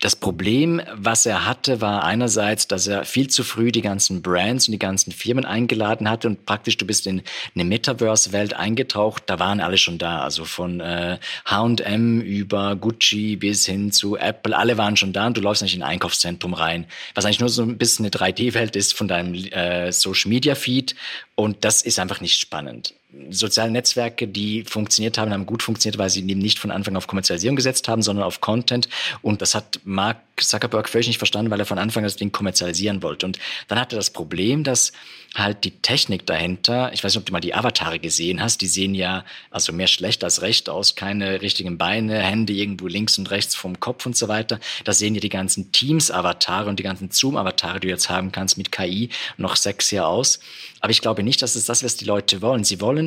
[0.00, 4.68] Das Problem, was er hatte, war einerseits, dass er viel zu früh die ganzen Brands
[4.68, 7.22] und die ganzen Firmen eingeladen hatte und praktisch du bist in
[7.54, 13.92] eine Metaverse-Welt eingetaucht, da waren alle schon da, also von H&M über Gucci bis hin
[13.92, 17.24] zu Apple, alle waren schon da und du läufst nicht in ein Einkaufszentrum rein, was
[17.24, 20.96] eigentlich nur so ein bisschen eine 3D-Welt ist von deinem äh, Social-Media-Feed
[21.34, 22.94] und das ist einfach nicht spannend
[23.30, 27.06] soziale Netzwerke, die funktioniert haben, haben gut funktioniert, weil sie eben nicht von Anfang auf
[27.06, 28.88] Kommerzialisierung gesetzt haben, sondern auf Content.
[29.22, 32.32] Und das hat Mark Zuckerberg völlig nicht verstanden, weil er von Anfang an das Ding
[32.32, 33.26] kommerzialisieren wollte.
[33.26, 33.38] Und
[33.68, 34.92] dann hatte er das Problem, dass
[35.34, 38.66] halt die Technik dahinter, ich weiß nicht, ob du mal die Avatare gesehen hast, die
[38.66, 43.30] sehen ja also mehr schlecht als recht aus, keine richtigen Beine, Hände irgendwo links und
[43.30, 44.60] rechts vom Kopf und so weiter.
[44.84, 48.58] Da sehen ja die ganzen Teams-Avatare und die ganzen Zoom-Avatare, die du jetzt haben kannst
[48.58, 50.40] mit KI, noch sexier aus.
[50.80, 52.62] Aber ich glaube nicht, dass es das, was die Leute wollen.
[52.62, 53.03] Sie wollen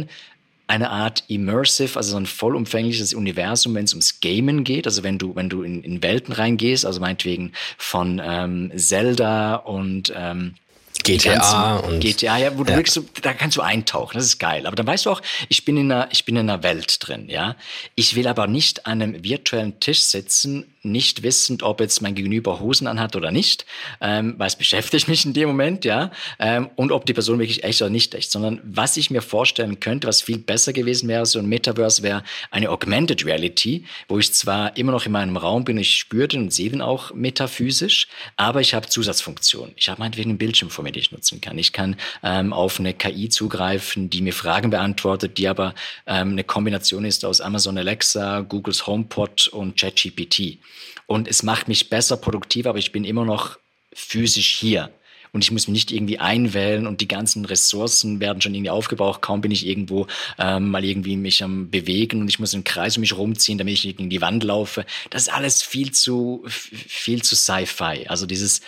[0.67, 4.85] eine Art immersive, also so ein vollumfängliches Universum, wenn es ums Gamen geht.
[4.85, 10.13] Also wenn du, wenn du in, in Welten reingehst, also meinetwegen von ähm, Zelda und
[10.15, 10.55] ähm,
[11.03, 12.77] GTA und GTA, ja, wo du ja.
[12.77, 14.65] wirklich so, da kannst du eintauchen, das ist geil.
[14.65, 17.29] Aber dann weißt du auch, ich bin in einer, ich bin in einer Welt drin,
[17.29, 17.55] ja.
[17.95, 22.59] Ich will aber nicht an einem virtuellen Tisch sitzen, nicht wissend, ob jetzt mein Gegenüber
[22.59, 23.65] Hosen anhat oder nicht,
[24.01, 27.63] ähm, weil es beschäftigt mich in dem Moment, ja, ähm, und ob die Person wirklich
[27.63, 31.25] echt oder nicht echt, sondern was ich mir vorstellen könnte, was viel besser gewesen wäre,
[31.25, 35.65] so ein Metaverse wäre eine Augmented Reality, wo ich zwar immer noch in meinem Raum
[35.65, 39.73] bin, ich spüre den und sehe den auch metaphysisch, aber ich habe Zusatzfunktionen.
[39.75, 41.57] Ich habe meinetwegen einen Bildschirm vor mir, den ich nutzen kann.
[41.57, 45.73] Ich kann ähm, auf eine KI zugreifen, die mir Fragen beantwortet, die aber
[46.05, 50.59] ähm, eine Kombination ist aus Amazon Alexa, Googles HomePod und ChatGPT.
[51.07, 53.57] Und es macht mich besser, produktiver, aber ich bin immer noch
[53.93, 54.91] physisch hier.
[55.33, 59.21] Und ich muss mich nicht irgendwie einwählen und die ganzen Ressourcen werden schon irgendwie aufgebraucht.
[59.21, 60.07] Kaum bin ich irgendwo
[60.39, 63.73] ähm, mal irgendwie mich am bewegen und ich muss einen Kreis um mich rumziehen, damit
[63.73, 64.85] ich gegen die Wand laufe.
[65.09, 68.07] Das ist alles viel zu, viel zu Sci-Fi.
[68.07, 68.61] Also dieses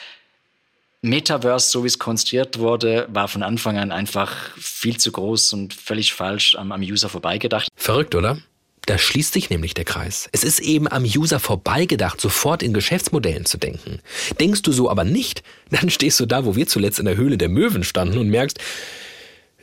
[1.02, 5.74] Metaverse, so wie es konstruiert wurde, war von Anfang an einfach viel zu groß und
[5.74, 7.70] völlig falsch am, am User vorbeigedacht.
[7.76, 8.38] Verrückt, oder?
[8.86, 10.30] Da schließt sich nämlich der Kreis.
[10.32, 13.99] Es ist eben am User vorbeigedacht, sofort in Geschäftsmodellen zu denken.
[14.39, 17.38] Denkst du so aber nicht, dann stehst du da, wo wir zuletzt in der Höhle
[17.38, 18.59] der Möwen standen und merkst,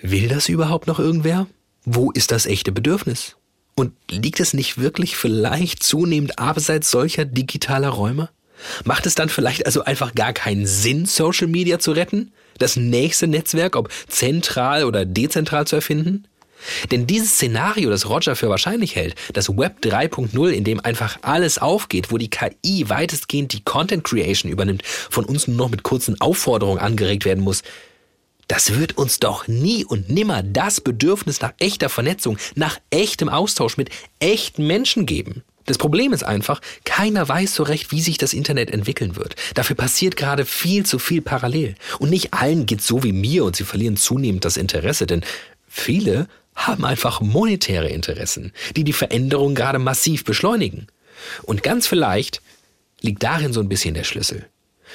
[0.02, 1.46] will das überhaupt noch irgendwer?
[1.84, 3.36] Wo ist das echte Bedürfnis?
[3.74, 8.30] Und liegt es nicht wirklich vielleicht zunehmend abseits solcher digitaler Räume?
[8.84, 12.32] Macht es dann vielleicht also einfach gar keinen Sinn, Social Media zu retten?
[12.58, 16.26] Das nächste Netzwerk, ob zentral oder dezentral zu erfinden?
[16.90, 21.59] Denn dieses Szenario, das Roger für wahrscheinlich hält, das Web 3.0, in dem einfach alles
[21.59, 26.20] aufgeht, wo die KI weitestgehend die Content Creation übernimmt, von uns nur noch mit kurzen
[26.20, 27.62] Aufforderungen angeregt werden muss,
[28.48, 33.76] das wird uns doch nie und nimmer das Bedürfnis nach echter Vernetzung, nach echtem Austausch
[33.76, 33.90] mit
[34.20, 35.42] echten Menschen geben.
[35.64, 39.34] Das Problem ist einfach, keiner weiß so recht, wie sich das Internet entwickeln wird.
[39.54, 41.74] Dafür passiert gerade viel zu viel parallel.
[41.98, 45.24] Und nicht allen geht so wie mir und sie verlieren zunehmend das Interesse, denn
[45.68, 50.88] viele haben einfach monetäre Interessen, die die Veränderung gerade massiv beschleunigen.
[51.44, 52.42] Und ganz vielleicht
[53.00, 54.46] liegt darin so ein bisschen der Schlüssel.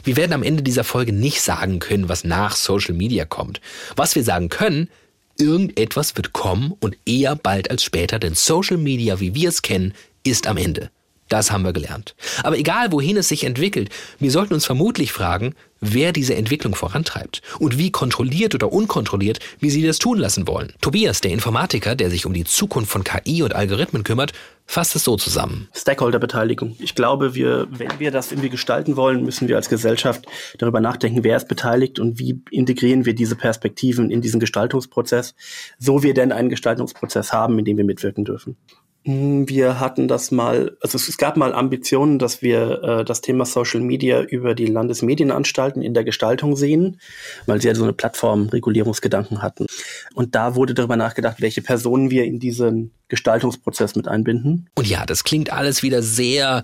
[0.04, 3.62] Wir werden am Ende dieser Folge nicht sagen können, was nach Social Media kommt.
[3.96, 4.90] Was wir sagen können,
[5.38, 9.94] irgendetwas wird kommen und eher bald als später, denn Social Media, wie wir es kennen,
[10.24, 10.90] ist am Ende.
[11.32, 12.14] Das haben wir gelernt.
[12.44, 17.42] Aber egal, wohin es sich entwickelt, wir sollten uns vermutlich fragen, wer diese Entwicklung vorantreibt
[17.58, 20.74] und wie kontrolliert oder unkontrolliert wir sie das tun lassen wollen.
[20.82, 24.34] Tobias, der Informatiker, der sich um die Zukunft von KI und Algorithmen kümmert,
[24.66, 25.70] fasst es so zusammen.
[25.74, 26.76] Stakeholder-Beteiligung.
[26.80, 30.26] Ich glaube, wir, wenn wir das irgendwie gestalten wollen, müssen wir als Gesellschaft
[30.58, 35.34] darüber nachdenken, wer ist beteiligt und wie integrieren wir diese Perspektiven in diesen Gestaltungsprozess,
[35.80, 38.58] so wir denn einen Gestaltungsprozess haben, in dem wir mitwirken dürfen.
[39.04, 43.80] Wir hatten das mal, also es gab mal Ambitionen, dass wir äh, das Thema Social
[43.80, 47.00] Media über die Landesmedienanstalten in der Gestaltung sehen,
[47.48, 49.66] weil sie ja so eine Plattformregulierungsgedanken hatten.
[50.14, 54.70] Und da wurde darüber nachgedacht, welche Personen wir in diesen Gestaltungsprozess mit einbinden.
[54.76, 56.62] Und ja, das klingt alles wieder sehr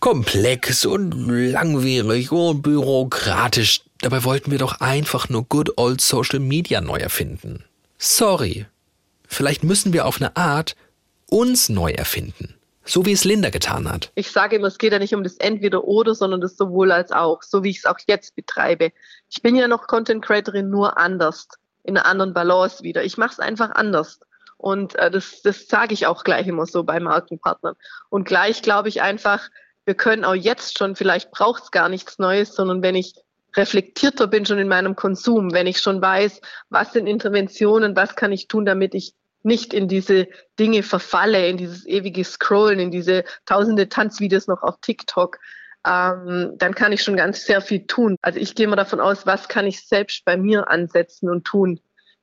[0.00, 3.82] komplex und langwierig und bürokratisch.
[4.00, 7.64] Dabei wollten wir doch einfach nur Good Old Social Media neu erfinden.
[7.98, 8.64] Sorry.
[9.26, 10.76] Vielleicht müssen wir auf eine Art
[11.34, 12.54] uns neu erfinden.
[12.84, 14.12] So wie es Linda getan hat.
[14.14, 17.42] Ich sage immer, es geht ja nicht um das Entweder-Oder, sondern das sowohl als auch,
[17.42, 18.92] so wie ich es auch jetzt betreibe.
[19.30, 21.48] Ich bin ja noch Content Creatorin nur anders,
[21.82, 23.02] in einer anderen Balance wieder.
[23.02, 24.20] Ich mache es einfach anders.
[24.58, 27.74] Und äh, das, das sage ich auch gleich immer so bei Markenpartnern.
[28.10, 29.48] Und gleich glaube ich einfach,
[29.86, 33.14] wir können auch jetzt schon, vielleicht braucht es gar nichts Neues, sondern wenn ich
[33.56, 38.30] reflektierter bin schon in meinem Konsum, wenn ich schon weiß, was sind Interventionen, was kann
[38.30, 39.14] ich tun, damit ich
[39.44, 40.26] nicht in diese
[40.58, 45.38] Dinge verfalle, in dieses ewige Scrollen, in diese tausende Tanzvideos noch auf TikTok,
[45.86, 48.16] ähm, dann kann ich schon ganz sehr viel tun.
[48.22, 51.78] Also ich gehe mal davon aus, was kann ich selbst bei mir ansetzen und tun?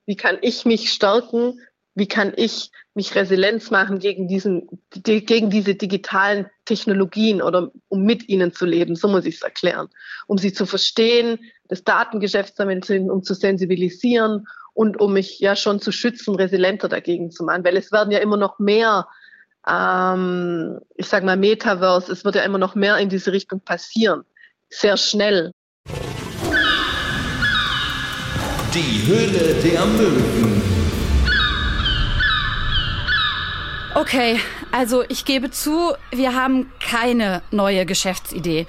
[0.05, 1.59] Wie kann ich mich stärken?
[1.93, 8.03] Wie kann ich mich Resilienz machen gegen diesen, die, gegen diese digitalen Technologien oder um
[8.03, 8.95] mit ihnen zu leben?
[8.95, 9.89] So muss ich es erklären.
[10.25, 15.79] Um sie zu verstehen, das Datengeschäft damit um zu sensibilisieren und um mich ja schon
[15.79, 19.07] zu schützen, resilienter dagegen zu machen, weil es werden ja immer noch mehr,
[19.67, 24.23] ähm, ich sag mal Metaverse, es wird ja immer noch mehr in diese Richtung passieren,
[24.69, 25.51] sehr schnell.
[28.73, 30.61] Die Höhle der Möwen.
[33.93, 34.39] Okay,
[34.71, 38.65] also ich gebe zu, wir haben keine neue Geschäftsidee.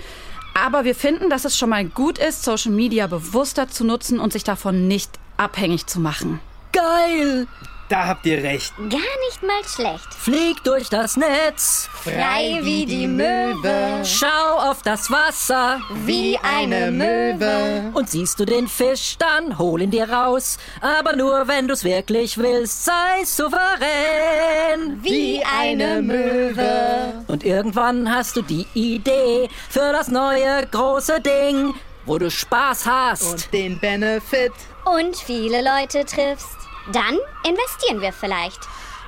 [0.54, 4.32] Aber wir finden, dass es schon mal gut ist, Social Media bewusster zu nutzen und
[4.32, 6.40] sich davon nicht abhängig zu machen.
[6.72, 7.46] Geil!
[7.92, 8.72] Da habt ihr recht.
[8.78, 10.14] Gar nicht mal schlecht.
[10.14, 11.90] Flieg durch das Netz.
[11.92, 14.02] Frei wie die Möwe.
[14.02, 15.78] Schau auf das Wasser.
[16.06, 17.90] Wie eine Möwe.
[17.92, 20.56] Und siehst du den Fisch, dann hol ihn dir raus.
[20.80, 25.02] Aber nur, wenn du's wirklich willst, sei souverän.
[25.02, 27.24] Wie eine Möwe.
[27.26, 31.74] Und irgendwann hast du die Idee für das neue große Ding,
[32.06, 33.32] wo du Spaß hast.
[33.32, 34.52] Und den Benefit.
[34.84, 36.56] Und viele Leute triffst.
[36.92, 37.16] Dann
[37.46, 38.60] investieren wir vielleicht.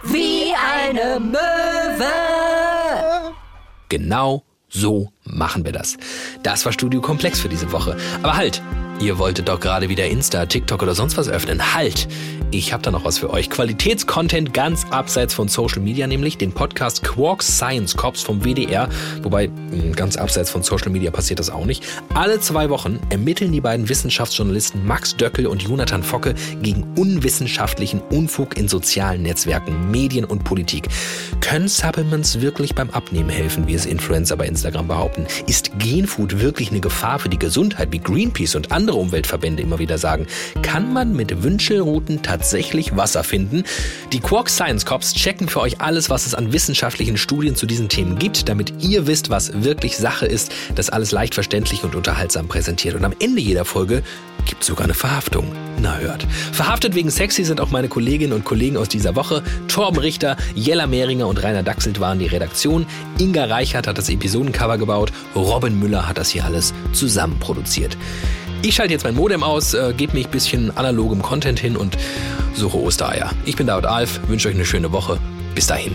[0.04, 2.04] Wie eine Möwe.
[3.88, 5.96] Genau so machen wir das.
[6.42, 7.96] Das war Studio Komplex für diese Woche.
[8.22, 8.60] Aber halt,
[9.00, 11.74] ihr wolltet doch gerade wieder Insta, TikTok oder sonst was öffnen.
[11.74, 12.08] Halt!
[12.54, 13.50] Ich habe da noch was für euch.
[13.50, 18.88] Qualitätscontent ganz abseits von Social Media, nämlich den Podcast Quarks Science Cops vom WDR.
[19.22, 19.50] Wobei,
[19.96, 21.84] ganz abseits von Social Media passiert das auch nicht.
[22.14, 28.56] Alle zwei Wochen ermitteln die beiden Wissenschaftsjournalisten Max Döckel und Jonathan Focke gegen unwissenschaftlichen Unfug
[28.56, 30.86] in sozialen Netzwerken, Medien und Politik.
[31.40, 35.26] Können Supplements wirklich beim Abnehmen helfen, wie es Influencer bei Instagram behaupten?
[35.48, 39.96] Ist Genfood wirklich eine Gefahr für die Gesundheit, wie Greenpeace und andere Umweltverbände immer wieder
[39.96, 40.26] sagen?
[40.60, 43.64] Kann man mit Wünschelrouten tatsächlich Wasser finden.
[44.12, 47.88] Die Quark Science Cops checken für euch alles, was es an wissenschaftlichen Studien zu diesen
[47.88, 52.48] Themen gibt, damit ihr wisst, was wirklich Sache ist, das alles leicht verständlich und unterhaltsam
[52.48, 52.94] präsentiert.
[52.94, 54.02] Und am Ende jeder Folge
[54.44, 55.52] gibt es sogar eine Verhaftung.
[55.80, 56.26] Na hört.
[56.52, 59.42] Verhaftet wegen Sexy sind auch meine Kolleginnen und Kollegen aus dieser Woche.
[59.68, 62.86] Torben Richter, Jella Mehringer und Rainer Dachselt waren die Redaktion.
[63.18, 65.12] Inga Reichert hat das Episodencover gebaut.
[65.34, 67.96] Robin Müller hat das hier alles zusammen produziert.
[68.64, 71.98] Ich schalte jetzt mein Modem aus, äh, gebe mich ein bisschen analogem Content hin und
[72.54, 73.30] suche Ostereier.
[73.44, 75.18] Ich bin David Alf, wünsche euch eine schöne Woche.
[75.54, 75.94] Bis dahin.